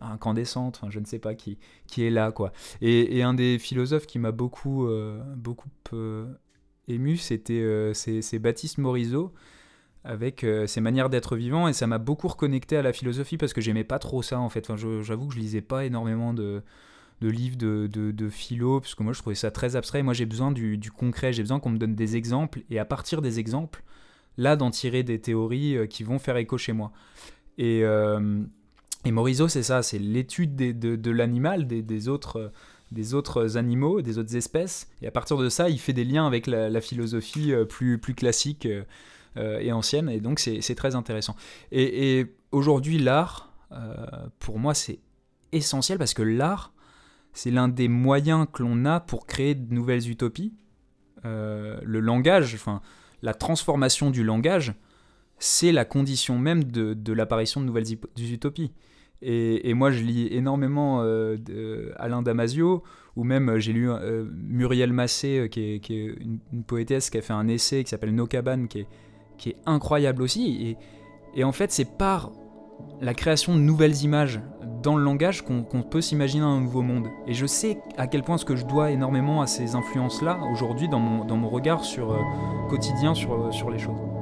[0.00, 2.32] incandescente, enfin, je ne sais pas qui, qui est là.
[2.32, 2.52] quoi.
[2.80, 4.88] Et, un des philosophes qui m'a beaucoup,
[5.36, 5.68] beaucoup
[6.88, 9.32] ému, c'était c'est Baptiste Morisot
[10.04, 13.60] avec ses manières d'être vivant et ça m'a beaucoup reconnecté à la philosophie parce que
[13.60, 14.68] j'aimais pas trop ça en fait.
[14.68, 16.62] Enfin, J'avoue que je lisais pas énormément de,
[17.20, 20.02] de livres de, de, philo, parce que moi je trouvais ça très abstrait.
[20.02, 23.22] Moi j'ai besoin du, concret, j'ai besoin qu'on me donne des exemples, et à partir
[23.22, 23.82] des exemples,
[24.36, 26.92] là d'en tirer des théories euh, qui vont faire écho chez moi.
[27.58, 28.42] Et, euh,
[29.04, 32.50] et Morisot, c'est ça, c'est l'étude de, l'animal, des, autres,
[32.96, 36.46] euh, animaux, des autres espèces, et à partir de ça, il fait des liens avec
[36.46, 38.66] la, philosophie plus, plus classique
[39.36, 41.36] et ancienne, et donc c'est très intéressant.
[41.72, 43.52] Et, aujourd'hui, l'art,
[44.38, 45.00] pour moi, c'est
[45.52, 46.72] essentiel parce que l'art,
[47.32, 50.54] c'est l'un des moyens que l'on a pour créer de nouvelles utopies.
[51.24, 52.80] Euh, le langage, enfin,
[53.22, 54.74] la transformation du langage,
[55.38, 58.72] c'est la condition même de, l'apparition de nouvelles utopies.
[59.20, 61.36] Et, moi, je lis énormément euh,
[61.96, 62.84] Alain Damasio,
[63.16, 67.32] ou même euh, j'ai lu euh, Muriel Massé, qui est, une, poétesse qui a fait
[67.32, 70.76] un essai qui s'appelle Nos cabanes, qui est, incroyable aussi.
[71.34, 72.32] Et, en fait, c'est par
[73.00, 74.40] la création de nouvelles images
[74.84, 77.08] dans le langage qu'on peut s'imaginer un nouveau monde.
[77.26, 80.88] Et je sais à quel point ce que je dois énormément à ces influences-là aujourd'hui
[80.88, 82.16] dans mon, regard sur,
[82.68, 84.17] quotidien sur les choses.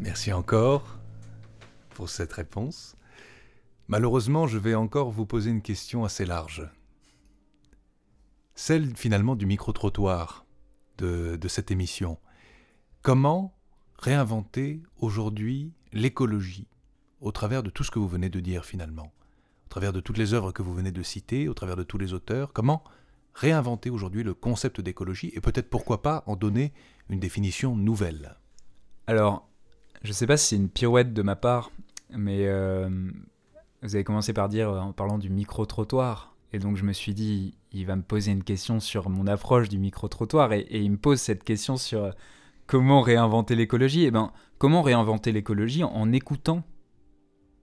[0.00, 0.98] Merci encore
[1.90, 2.96] pour cette réponse.
[3.86, 6.66] Malheureusement, je vais encore vous poser une question assez large.
[8.54, 10.46] Celle finalement du micro-trottoir
[10.96, 12.18] de, cette émission.
[13.02, 13.54] Comment
[13.98, 16.66] réinventer aujourd'hui l'écologie
[17.20, 19.12] au travers de tout ce que vous venez de dire finalement,
[19.66, 21.98] au travers de toutes les œuvres que vous venez de citer, au travers de tous
[21.98, 22.84] les auteurs, comment
[23.34, 26.72] réinventer aujourd'hui le concept d'écologie et peut-être pourquoi pas en donner
[27.10, 28.38] une définition nouvelle?
[29.06, 29.49] Alors,
[30.02, 31.70] je sais pas si c'est une pirouette de ma part,
[32.10, 32.88] mais euh,
[33.82, 36.34] vous avez commencé par dire en parlant du micro-trottoir.
[36.52, 39.68] Et donc je me suis dit, il va me poser une question sur mon approche
[39.68, 40.52] du micro-trottoir.
[40.52, 42.10] Et, il me pose cette question sur euh,
[42.66, 44.02] comment réinventer l'écologie.
[44.02, 46.64] Et eh ben, comment réinventer l'écologie en, écoutant,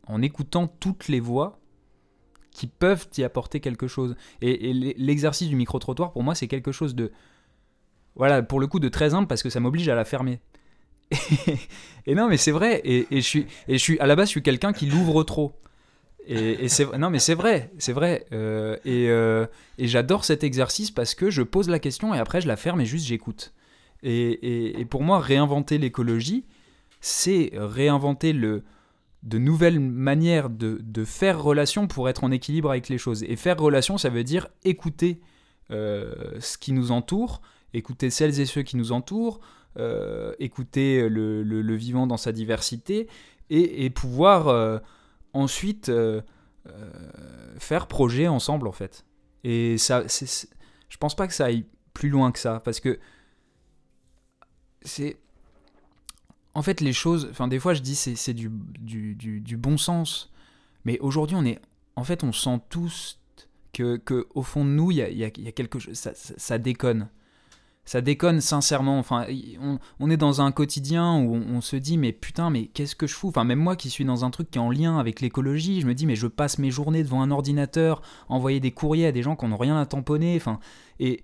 [0.07, 1.59] en écoutant toutes les voix
[2.51, 4.15] qui peuvent y apporter quelque chose.
[4.41, 7.11] Et, et l'exercice du micro-trottoir, pour moi, c'est quelque chose de,
[8.15, 10.39] voilà, pour le coup, de très humble parce que ça m'oblige à la fermer.
[12.05, 12.81] et, non, mais c'est vrai.
[12.83, 15.53] Et, je suis, et je suis, à la base, je suis quelqu'un qui l'ouvre trop.
[16.27, 18.25] Et, c'est non, mais c'est vrai, c'est vrai.
[18.33, 19.47] Euh, euh,
[19.77, 22.81] et, j'adore cet exercice parce que je pose la question et après je la ferme
[22.81, 23.53] et juste j'écoute.
[24.03, 26.45] Et, pour moi, réinventer l'écologie,
[26.99, 28.63] c'est réinventer le,
[29.23, 33.23] de nouvelles manières de, faire relation pour être en équilibre avec les choses.
[33.23, 35.19] Et faire relation, ça veut dire écouter
[35.71, 37.41] euh, ce qui nous entoure,
[37.73, 39.39] écouter celles et ceux qui nous entourent,
[39.77, 43.07] euh, écouter le, vivant dans sa diversité
[43.51, 44.79] et, pouvoir euh,
[45.33, 46.21] ensuite euh,
[47.59, 49.05] faire projet ensemble en fait.
[49.43, 52.99] Et ça, je pense pas que ça aille plus loin que ça parce que
[54.81, 55.17] c'est
[56.55, 60.31] en fait les choses enfin des fois je dis c'est du, du, bon sens
[60.85, 61.59] mais aujourd'hui on est
[61.95, 63.19] en fait on sent tous
[63.73, 67.09] que, que au fond de nous il y a, y a, quelque chose ça déconne
[67.87, 68.99] ça déconne sincèrement.
[68.99, 69.25] Enfin,
[69.99, 73.15] on, est dans un quotidien où on, se dit mais putain mais qu'est-ce que je
[73.15, 73.29] fous?
[73.29, 75.87] Enfin même moi qui suis dans un truc qui est en lien avec l'écologie, je
[75.87, 79.23] me dis mais je passe mes journées devant un ordinateur, envoyer des courriers à des
[79.23, 80.35] gens qui n'ont rien à tamponner.
[80.35, 80.59] Enfin
[80.99, 81.23] et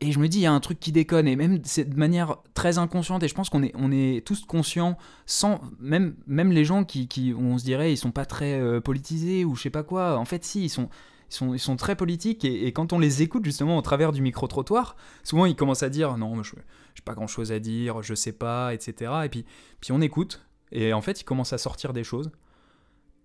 [0.00, 1.96] et je me dis il y a un truc qui déconne et même c'est de
[1.98, 6.52] manière très inconsciente et je pense qu'on est on est tous conscients sans même même
[6.52, 9.70] les gens qui, on se dirait ils sont pas très euh, politisés ou je sais
[9.70, 10.16] pas quoi.
[10.16, 10.88] En fait si ils sont
[11.30, 15.46] ils sont, très politiques et, quand on les écoute justement au travers du micro-trottoir, souvent
[15.46, 16.62] ils commencent à dire non, je n'ai
[17.04, 19.12] pas grand-chose à dire, je sais pas, etc.
[19.24, 19.44] Et puis,
[19.80, 22.30] puis on écoute et en fait ils commencent à sortir des choses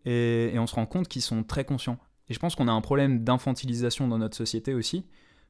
[0.05, 1.97] et, on se rend compte qu'ils sont très conscients.
[2.29, 5.05] Et je pense qu'on a un problème d'infantilisation dans notre société aussi,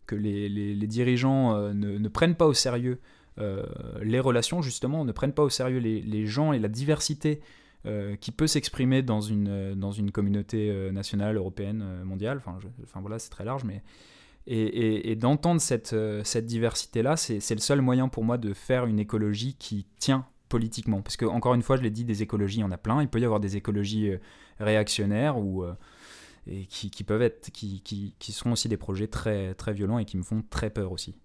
[0.06, 3.00] que les, dirigeants euh, ne, ne, prennent pas au sérieux
[3.40, 3.66] euh,
[4.02, 7.42] les relations, justement, ne prennent pas au sérieux les gens et la diversité
[7.86, 12.38] euh, qui peut s'exprimer dans une, euh, dans une communauté euh, nationale, européenne, mondiale.
[12.38, 13.84] Enfin, enfin voilà, c'est très large, mais.
[14.46, 19.00] Et, et, d'entendre cette, cette diversité-là, c'est le seul moyen pour moi de faire une
[19.00, 21.02] écologie qui tient politiquement.
[21.02, 23.02] Parce que, encore une fois, je l'ai dit, des écologies, il y en a plein.
[23.02, 24.12] Il peut y avoir des écologies
[24.60, 25.64] réactionnaires ou.
[26.46, 29.98] et qui, qui, peuvent être, qui, qui, qui, sont aussi des projets très, très violents
[29.98, 31.16] et qui me font très peur aussi.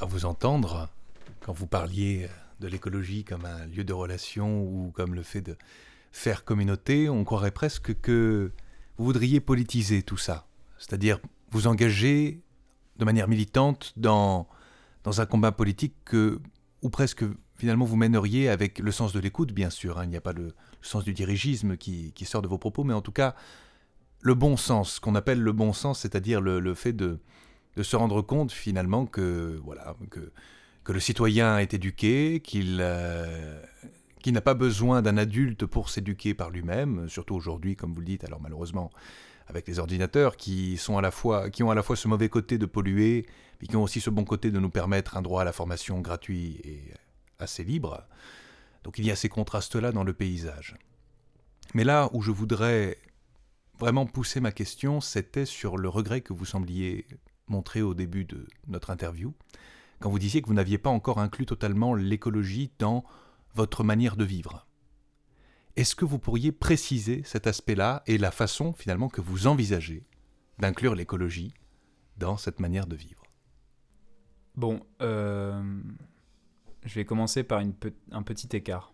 [0.00, 0.88] À vous entendre,
[1.40, 2.28] quand vous parliez
[2.64, 5.56] de l'écologie comme un lieu de relation ou comme le fait de
[6.12, 8.52] faire communauté, on croirait presque que
[8.96, 10.46] vous voudriez politiser tout ça,
[10.78, 11.18] c'est-à-dire
[11.50, 12.40] vous engager
[12.96, 14.48] de manière militante dans,
[15.02, 16.40] dans un combat politique que,
[16.80, 17.24] ou presque
[17.56, 19.98] finalement vous mèneriez avec le sens de l'écoute, bien sûr.
[19.98, 20.04] Hein.
[20.04, 23.02] Il n'y a pas le, sens du dirigisme qui, sort de vos propos, mais en
[23.02, 23.34] tout cas,
[24.20, 27.18] le bon sens, qu'on appelle le bon sens, c'est-à-dire le, fait de,
[27.80, 30.32] se rendre compte finalement que, voilà, que,
[30.84, 33.60] que le citoyen est éduqué, qu'il euh,
[34.26, 38.24] n'a pas besoin d'un adulte pour s'éduquer par lui-même, surtout aujourd'hui, comme vous le dites,
[38.24, 38.90] alors malheureusement,
[39.46, 41.02] avec les ordinateurs qui, qui ont à
[41.74, 43.26] la fois ce mauvais côté de polluer,
[43.60, 46.00] mais qui ont aussi ce bon côté de nous permettre un droit à la formation
[46.00, 46.80] gratuit et
[47.38, 48.06] assez libre.
[48.84, 50.76] Donc il y a ces contrastes-là dans le paysage.
[51.74, 52.98] Mais là où je voudrais
[53.78, 57.06] vraiment pousser ma question, c'était sur le regret que vous sembliez
[57.48, 59.34] montrer au début de notre interview,
[60.00, 63.04] quand vous disiez que vous n'aviez pas encore inclus totalement l'écologie dans
[63.54, 64.66] votre manière de vivre.
[65.76, 70.06] Est-ce que vous pourriez préciser cet aspect-là et la façon finalement que vous envisagez
[70.58, 71.52] d'inclure l'écologie
[72.16, 73.24] dans cette manière de vivre?
[74.54, 75.82] Bon, euh,
[76.84, 78.92] je vais commencer par un petit écart.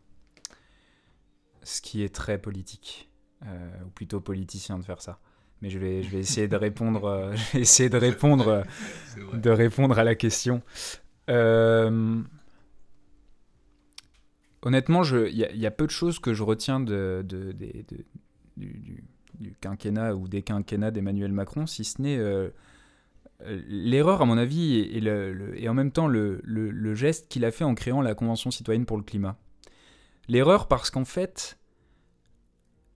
[1.63, 3.11] Ce qui est très politique,
[3.45, 5.21] euh, ou plutôt politicien de faire ça.
[5.63, 8.65] Mais je vais, je vais essayer de répondre, euh, je vais essayer de répondre,
[9.33, 10.63] de répondre à la question.
[11.29, 12.21] Euh,
[14.63, 17.53] honnêtement, il y, a peu de choses que je retiens de, de,
[18.57, 19.05] du,
[19.39, 22.19] du, quinquennat ou des quinquennats d'Emmanuel Macron, si ce n'est
[23.69, 27.51] l'erreur, à mon avis, et, le, et en même temps le, le geste qu'il a
[27.51, 29.37] fait en créant la Convention citoyenne pour le climat.
[30.29, 31.59] L'erreur parce qu'en fait,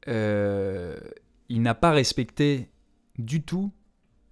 [0.08, 0.96] euh,
[1.48, 2.70] il n'a pas respecté
[3.18, 3.70] du tout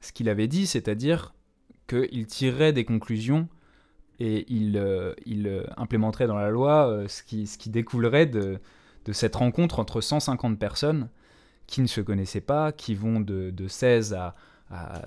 [0.00, 1.34] ce qu'il avait dit, c'est-à-dire
[1.86, 3.48] qu'il tirerait des conclusions
[4.18, 8.60] et il, euh, euh, implémenterait dans la loi ce, qui, ce qui découlerait de,
[9.10, 11.08] cette rencontre entre 150 personnes
[11.66, 14.34] qui ne se connaissaient pas, qui vont de, de 16 à,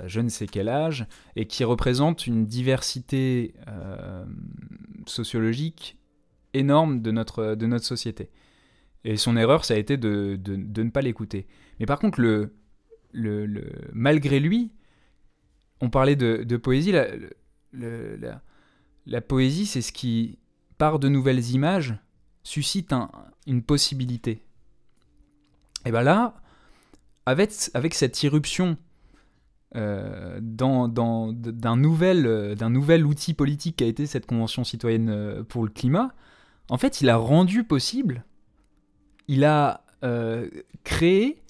[0.05, 4.25] je ne sais quel âge, et qui représente une diversité euh,
[5.05, 5.97] sociologique
[6.53, 8.29] énorme de notre société.
[9.05, 11.47] Et son erreur, ça a été de, ne pas l'écouter.
[11.79, 12.49] Mais par contre,
[13.93, 14.73] malgré lui,
[15.79, 16.91] on parlait de, poésie,
[19.05, 20.39] la, poésie, c'est ce qui,
[20.77, 21.95] par de nouvelles images,
[22.43, 23.09] suscite un,
[23.45, 24.41] une possibilité.
[25.85, 26.35] Et bien là,
[27.25, 27.51] avec,
[27.93, 28.77] cette irruption
[29.75, 35.63] euh, d'un nouvel, euh, nouvel outil politique qui a été cette Convention citoyenne euh, pour
[35.63, 36.13] le climat,
[36.69, 38.25] en fait, il a rendu possible,
[39.27, 39.81] il a
[40.83, 41.41] créé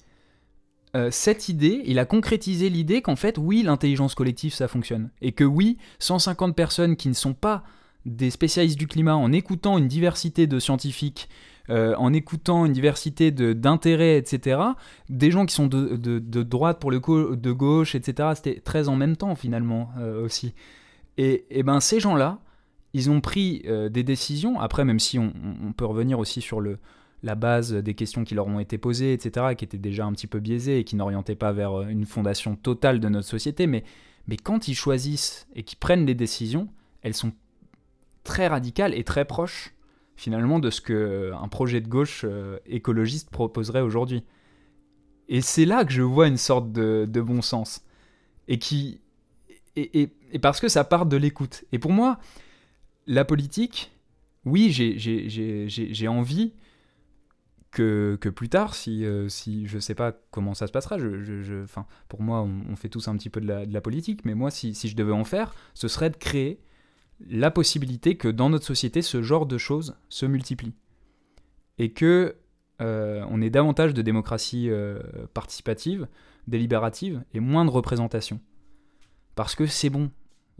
[1.10, 5.10] cette idée, il a concrétisé l'idée qu'en fait, oui, l'intelligence collective, ça fonctionne.
[5.20, 7.64] Et que oui, 150 personnes qui ne sont pas
[8.06, 11.28] des spécialistes du climat, en écoutant une diversité de scientifiques,
[11.68, 14.60] euh, en écoutant une diversité d'intérêts, etc.,
[15.08, 18.88] des gens qui sont de, de, droite pour le coup, de gauche, etc., c'était très
[18.88, 20.54] en même temps finalement euh, aussi.
[21.18, 22.38] Et, et, ben ces gens-là,
[22.92, 25.32] ils ont pris euh, des décisions, après même si on,
[25.76, 26.78] peut revenir aussi sur le,
[27.22, 30.26] la base des questions qui leur ont été posées, etc., qui étaient déjà un petit
[30.26, 33.84] peu biaisées et qui n'orientaient pas vers une fondation totale de notre société, mais,
[34.28, 36.68] mais quand ils choisissent et qu'ils prennent des décisions,
[37.02, 37.32] elles sont
[38.24, 39.72] très radicales et très proches
[40.16, 44.24] finalement de ce qu'un euh, projet de gauche euh, écologiste proposerait aujourd'hui.
[45.28, 47.82] Et c'est là que je vois une sorte de, bon sens.
[48.48, 49.00] Et, qui,
[49.74, 50.08] et,
[50.40, 51.64] parce que ça part de l'écoute.
[51.72, 52.18] Et pour moi,
[53.06, 53.92] la politique,
[54.44, 56.52] oui, j'ai envie
[57.76, 60.96] que, plus tard, si, euh, si je ne sais pas comment ça se passera,
[62.08, 64.96] pour moi, on, fait tous un petit peu de la, politique, mais moi, si, je
[64.96, 66.60] devais en faire, ce serait de créer
[67.28, 70.74] la possibilité que dans notre société, ce genre de choses se multiplient.
[71.78, 72.36] Et que
[72.80, 74.98] euh, on ait davantage de démocratie euh,
[75.34, 76.08] participative,
[76.46, 78.40] délibérative, et moins de représentation.
[79.34, 80.10] Parce que c'est bon.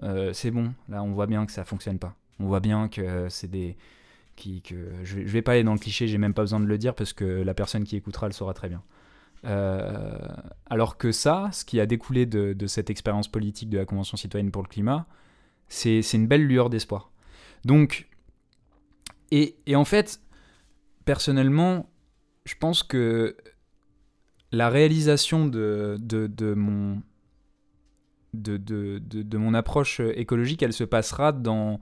[0.02, 0.74] Euh, c'est bon.
[0.88, 2.14] Là, on voit bien que ça fonctionne pas.
[2.38, 3.76] On voit bien que c'est des.
[4.36, 6.94] Que je, vais pas aller dans le cliché, j'ai même pas besoin de le dire
[6.94, 8.82] parce que la personne qui écoutera le saura très bien.
[10.66, 14.50] alors que ça, ce qui a découlé de cette expérience politique de la Convention citoyenne
[14.50, 15.06] pour le climat,
[15.68, 17.10] c'est une belle lueur d'espoir.
[17.64, 18.08] Donc,
[19.30, 20.20] et, en fait,
[21.04, 21.90] personnellement,
[22.44, 23.36] je pense que
[24.52, 27.02] la réalisation de, de, mon,
[28.34, 31.80] de, de, mon approche écologique, elle se passera dans,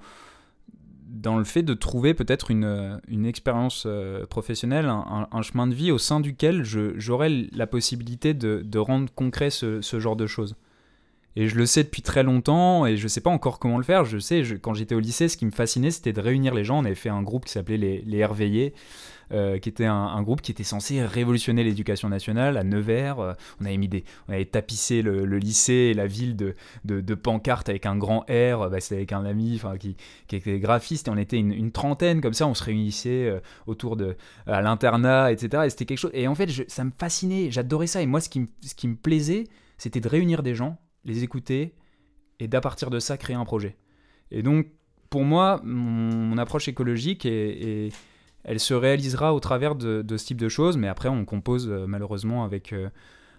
[1.07, 5.91] dans le fait de trouver peut-être une, une, expérience euh, professionnelle, un, chemin de vie
[5.91, 10.57] au sein duquel j'aurai la possibilité de, rendre concret ce, genre de choses.
[11.37, 14.05] Et je le sais depuis très longtemps et je sais pas encore comment le faire.
[14.05, 16.79] Je sais, quand j'étais au lycée, ce qui me fascinait, c'était de réunir les gens.
[16.79, 18.73] On avait fait un groupe qui s'appelait les, les.
[19.33, 23.21] Euh, qui était un, groupe qui était censé révolutionner l'éducation nationale à Nevers.
[23.21, 23.89] Euh, on avait mis
[24.29, 26.55] on avait tapissé le, lycée et la ville de,
[26.85, 28.69] de, pancartes avec un grand R.
[28.71, 29.97] Bah, c'était avec un ami, qui,
[30.27, 32.47] qui était graphiste et on était une, trentaine comme ça.
[32.47, 34.17] On se réunissait euh, autour de
[34.47, 35.65] à l'internat, etc.
[35.67, 36.13] Et c'était quelque chose.
[36.15, 37.51] Et en fait, ça me fascinait.
[37.51, 38.03] J'adorais ça.
[38.03, 39.45] Et moi, ce qui, ce qui me plaisait,
[39.79, 41.75] c'était de réunir des gens, les écouter
[42.41, 43.77] et d'à partir de ça créer un projet.
[44.31, 44.67] Et donc,
[45.11, 47.93] pour moi, mon, approche écologique est,
[48.45, 51.87] elle se réalisera au travers de, ce type de choses, mais après on compose euh,
[51.87, 52.91] malheureusement avec, euh,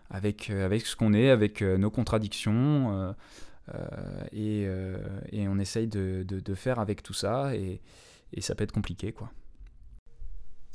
[0.09, 3.15] avec, euh, avec ce qu'on est, avec nos contradictions,
[4.31, 4.67] et,
[5.47, 7.81] on essaye de, faire avec tout ça, et,
[8.39, 9.13] ça peut être compliqué.
[9.13, 9.31] quoi.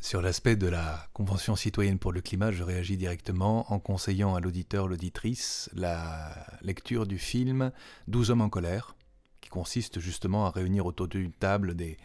[0.01, 4.41] Sur l'aspect de la Convention citoyenne pour le climat, je réagis directement en conseillant à
[4.41, 7.71] l'auditeur, l'auditrice, la lecture du film
[8.09, 8.97] 12 hommes en colère,
[9.43, 11.99] qui consiste justement à réunir autour d'une table des,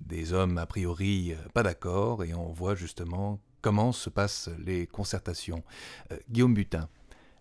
[0.00, 4.86] des hommes a priori euh, pas d'accord et on voit justement comment se passent les
[4.86, 5.64] concertations.
[6.12, 6.88] Euh, Guillaume Butin,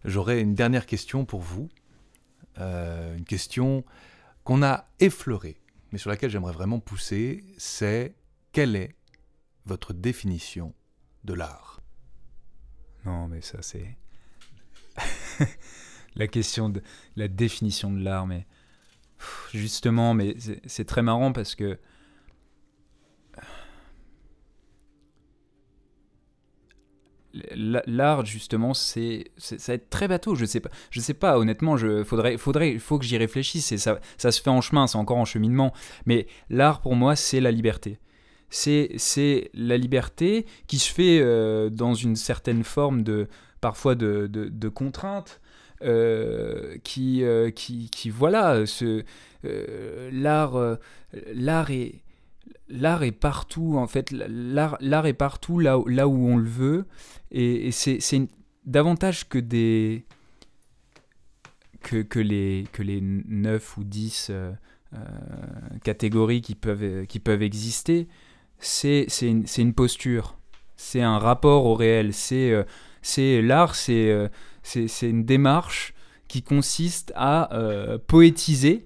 [0.04, 1.70] j'aurais une dernière question pour vous,
[2.60, 3.84] euh, une question
[4.44, 8.16] qu'on a effleurée, mais sur laquelle j'aimerais vraiment pousser, c'est
[8.52, 8.96] quelle est
[9.66, 10.74] votre définition
[11.24, 11.82] de l'art?
[13.06, 13.98] Non, mais ça c'est
[16.16, 16.82] la question de
[17.16, 18.48] la définition de l'art, mais
[19.54, 20.36] justement, mais
[20.66, 21.80] c'est très marrant parce que
[27.56, 31.78] l'art justement c'est ça va être très bateau je sais pas je sais pas honnêtement
[31.78, 34.98] je faudrait faudrait faut que j'y réfléchisse et ça ça se fait en chemin c'est
[34.98, 35.74] encore en cheminement.
[36.06, 38.00] Mais l'art pour moi c'est la liberté.
[38.50, 43.28] C'est c'est la liberté qui se fait euh, dans une certaine forme de
[43.60, 45.42] parfois de, de, contrainte
[45.84, 49.04] euh, qui, euh, qui, qui voilà ce
[50.12, 50.78] l'art
[51.34, 52.04] l'art est
[52.70, 56.86] l'art est partout, en fait, l'art est partout là, où on le veut,
[57.32, 58.28] et, c'est
[58.66, 60.06] davantage que des...
[61.82, 64.52] Que, les, que les 9 ou 10 euh,
[64.94, 64.98] euh,
[65.86, 68.10] catégories qui peuvent, qui peuvent exister,
[68.60, 70.38] c'est une, une, posture,
[70.76, 74.30] c'est un rapport au réel, c'est euh, l'art, c'est
[74.64, 75.94] c'est une démarche
[76.28, 77.50] qui consiste à
[78.08, 78.86] poétiser,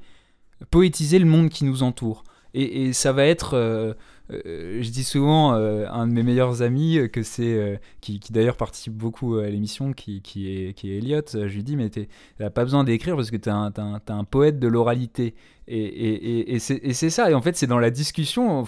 [0.70, 2.24] poétiser le monde qui nous entoure.
[2.54, 3.94] Et, ça va être, euh,
[4.32, 8.94] euh, je dis souvent, euh, un de mes meilleurs amis, que c'est, qui, d'ailleurs participe
[8.94, 12.08] beaucoup à l'émission, qui, est, qui est Elliot, je lui dis, mais tu
[12.40, 15.34] n'as pas besoin d'écrire parce que tu es, un poète de l'oralité.
[15.68, 18.66] Et, c'est ça, et en fait c'est dans la discussion,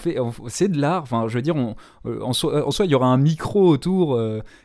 [0.48, 1.76] c'est de l'art, enfin je veux dire, on,
[2.06, 4.22] en, soi, il y aura un micro autour,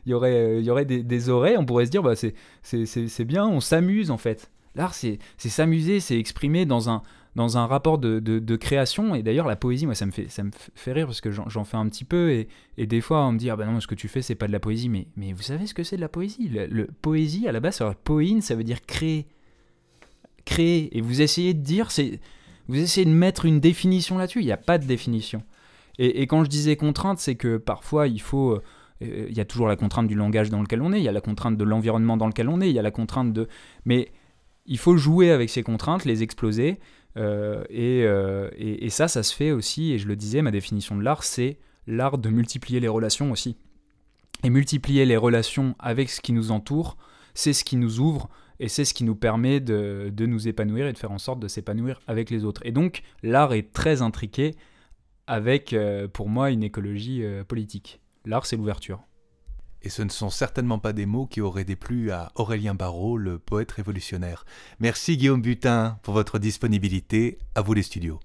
[0.06, 2.14] il y aurait, y aurait des, oreilles, on pourrait se dire, bah,
[2.62, 4.50] c'est bien, on s'amuse en fait.
[4.76, 7.02] L'art c'est s'amuser, c'est exprimer dans un,
[7.34, 9.14] dans un rapport de, de, création.
[9.14, 11.64] Et d'ailleurs, la poésie, moi, ça me fait, ça me fait rire parce que j'en
[11.64, 12.30] fais un petit peu.
[12.30, 14.34] Et, et, des fois, on me dit, ah ben non, ce que tu fais, c'est
[14.34, 14.88] pas de la poésie.
[14.88, 16.48] Mais, mais vous savez ce que c'est de la poésie?
[16.48, 19.26] Le, Poésie, à la base, ça poïne, ça veut dire créer.
[20.44, 20.96] Créer.
[20.96, 22.20] Et vous essayez de dire, c'est
[22.68, 24.40] vous essayez de mettre une définition là-dessus.
[24.40, 25.42] Il n'y a pas de définition.
[25.98, 28.52] Et, quand je disais contrainte, c'est que parfois, il faut.
[28.52, 28.62] Euh,
[29.00, 31.12] il y a toujours la contrainte du langage dans lequel on est, il y a
[31.12, 33.46] la contrainte de l'environnement dans lequel on est, il y a la contrainte de...
[33.84, 34.10] Mais
[34.66, 36.78] il faut jouer avec ces contraintes, les exploser,
[37.16, 40.96] euh, euh, et, et, ça, ça se fait aussi, et je le disais, ma définition
[40.96, 43.56] de l'art, c'est l'art de multiplier les relations aussi.
[44.44, 46.96] Et multiplier les relations avec ce qui nous entoure,
[47.34, 48.28] c'est ce qui nous ouvre,
[48.61, 51.40] et c'est ce qui nous permet de, de, nous épanouir et de faire en sorte
[51.40, 52.61] de s'épanouir avec les autres.
[52.64, 54.54] Et donc, l'art est très intriqué
[55.26, 58.00] avec, euh, pour moi, une écologie politique.
[58.24, 59.07] L'art, c'est l'ouverture.
[59.82, 63.38] Et ce ne sont certainement pas des mots qui auraient déplu à Aurélien Barrault, le
[63.38, 64.44] poète révolutionnaire.
[64.80, 67.38] Merci Guillaume Butin pour votre disponibilité.
[67.54, 68.20] À vous les studios.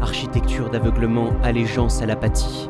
[0.00, 2.68] Architecture d'aveuglement, allégeance à l'apathie.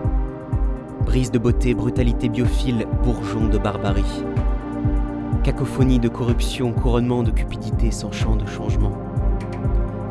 [1.04, 4.24] Brise de beauté, brutalité biophile, bourgeon de barbarie.
[5.42, 8.92] Cacophonie de corruption, couronnement de cupidité sans champ de changement.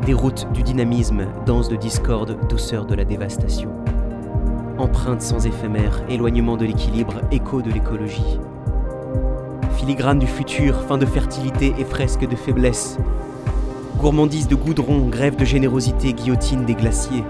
[0.06, 3.70] Déroute du dynamisme, danse de discorde, douceur de la dévastation.
[4.78, 8.38] Empreinte sans éphémère, éloignement de l'équilibre, écho de l'écologie.
[9.76, 12.98] Filigrane du futur, fin de fertilité et fresque de faiblesse.
[14.04, 17.24] Gourmandise de goudron, grève de générosité, guillotine des glaciers.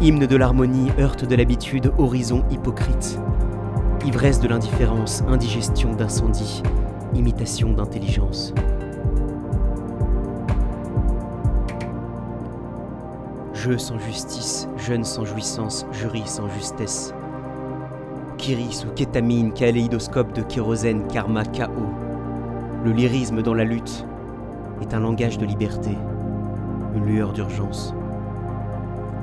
[0.00, 3.20] Hymne de l'harmonie, heurte de l'habitude, horizon hypocrite.
[4.04, 6.64] Ivresse de l'indifférence, indigestion d'incendie,
[7.14, 8.52] imitation d'intelligence.
[13.54, 17.14] Jeu sans justice, jeune sans jouissance, jury sans justesse.
[18.38, 21.94] Kiri sous kétamine, kaléidoscope de kérosène, karma, chaos.
[22.84, 24.04] Le lyrisme dans la lutte
[24.92, 25.90] un langage de liberté,
[26.94, 27.94] une lueur d'urgence.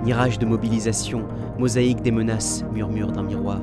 [0.04, 1.24] Mirage de mobilisation,
[1.58, 3.60] mosaïque des menaces, murmure d'un miroir.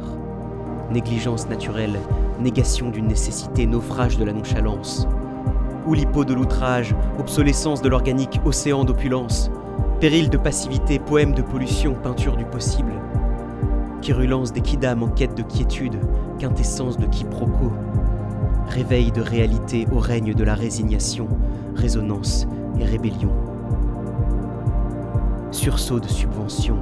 [0.90, 1.98] Négligence naturelle,
[2.40, 5.08] négation d'une nécessité, naufrage de la nonchalance.
[5.86, 9.50] Oulipo de l'outrage, obsolescence de l'organique, océan d'opulence.
[10.00, 12.92] Péril de passivité, poème de pollution, peinture du possible.
[14.02, 15.98] Quirulence d'équidam en quête de quiétude,
[16.38, 17.72] quintessence de quiproquo.
[18.68, 21.28] Réveil de réalité au règne de la résignation,
[21.74, 22.46] résonance
[22.78, 23.30] et rébellion.
[25.50, 26.76] Sursaut de subvention,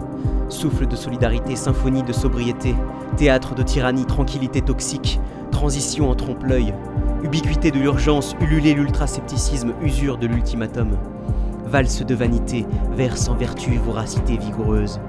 [0.48, 2.74] souffle de solidarité, symphonie de sobriété,
[3.16, 5.20] théâtre de tyrannie, tranquillité toxique,
[5.50, 6.74] transition en trompe-l'œil,
[7.22, 10.96] ubiquité de l'urgence, ululé l'ultrascepticisme, usure de l'ultimatum,
[11.66, 12.66] valse de vanité,
[12.96, 15.00] vers sans vertu, voracité vigoureuse,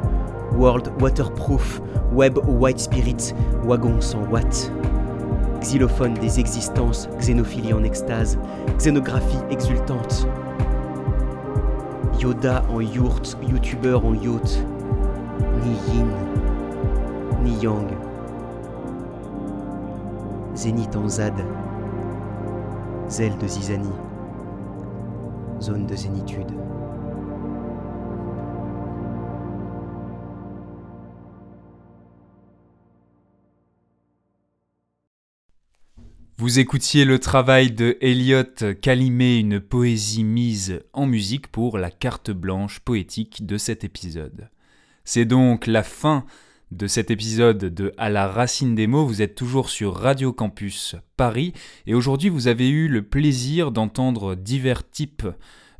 [0.57, 1.81] world waterproof,
[2.13, 3.34] web white spirit,
[3.65, 4.71] wagon sans watt,
[5.64, 8.38] xylophone des existences, xénophilie en extase,
[8.78, 10.28] xénographie exultante,
[12.20, 14.64] Yoda en yourte, youtubeur en yacht,
[15.64, 16.07] ni yin,
[17.43, 17.88] ni yang.
[20.55, 21.34] Zénith en Zad,
[23.09, 23.89] zèle de Zizani,
[25.59, 26.51] zone de zénitude.
[36.38, 42.31] Vous écoutiez le travail de Elliot Calimé, une poésie mise en musique pour la carte
[42.31, 44.49] blanche poétique de cet épisode.
[45.03, 46.25] C'est donc la fin
[46.71, 49.05] de cet épisode de À la racine des mots.
[49.05, 51.53] Vous êtes toujours sur Radio Campus Paris
[51.86, 55.27] et aujourd'hui vous avez eu le plaisir d'entendre divers types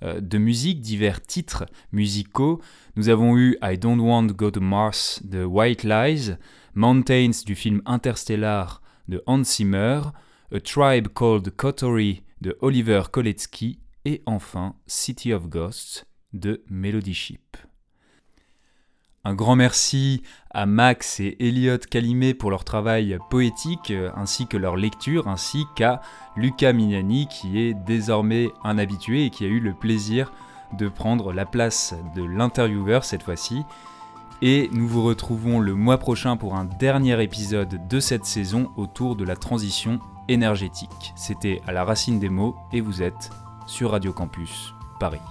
[0.04, 2.62] euh, de musique, divers titres musicaux.
[2.96, 6.36] Nous avons eu I Don't Want to Go to Mars de White Lies,
[6.76, 10.02] Mountains du film Interstellar de Hans Zimmer,
[10.56, 17.58] A Tribe Called Kotori de Oliver Koletsky et enfin City of Ghosts de Melody Ship.
[19.24, 24.76] Un grand merci à Max et Elliot Calimé pour leur travail poétique ainsi que leur
[24.76, 26.02] lecture, ainsi qu'à
[26.36, 30.32] Luca Mignani qui est désormais un habitué et qui a eu le plaisir
[30.78, 33.64] de prendre la place de l'intervieweur cette fois-ci.
[34.46, 39.16] Et nous vous retrouvons le mois prochain pour un dernier épisode de cette saison autour
[39.16, 41.14] de la transition énergétique.
[41.16, 43.30] C'était à la racine des mots et vous êtes
[43.68, 45.22] sur Radio Campus Paris.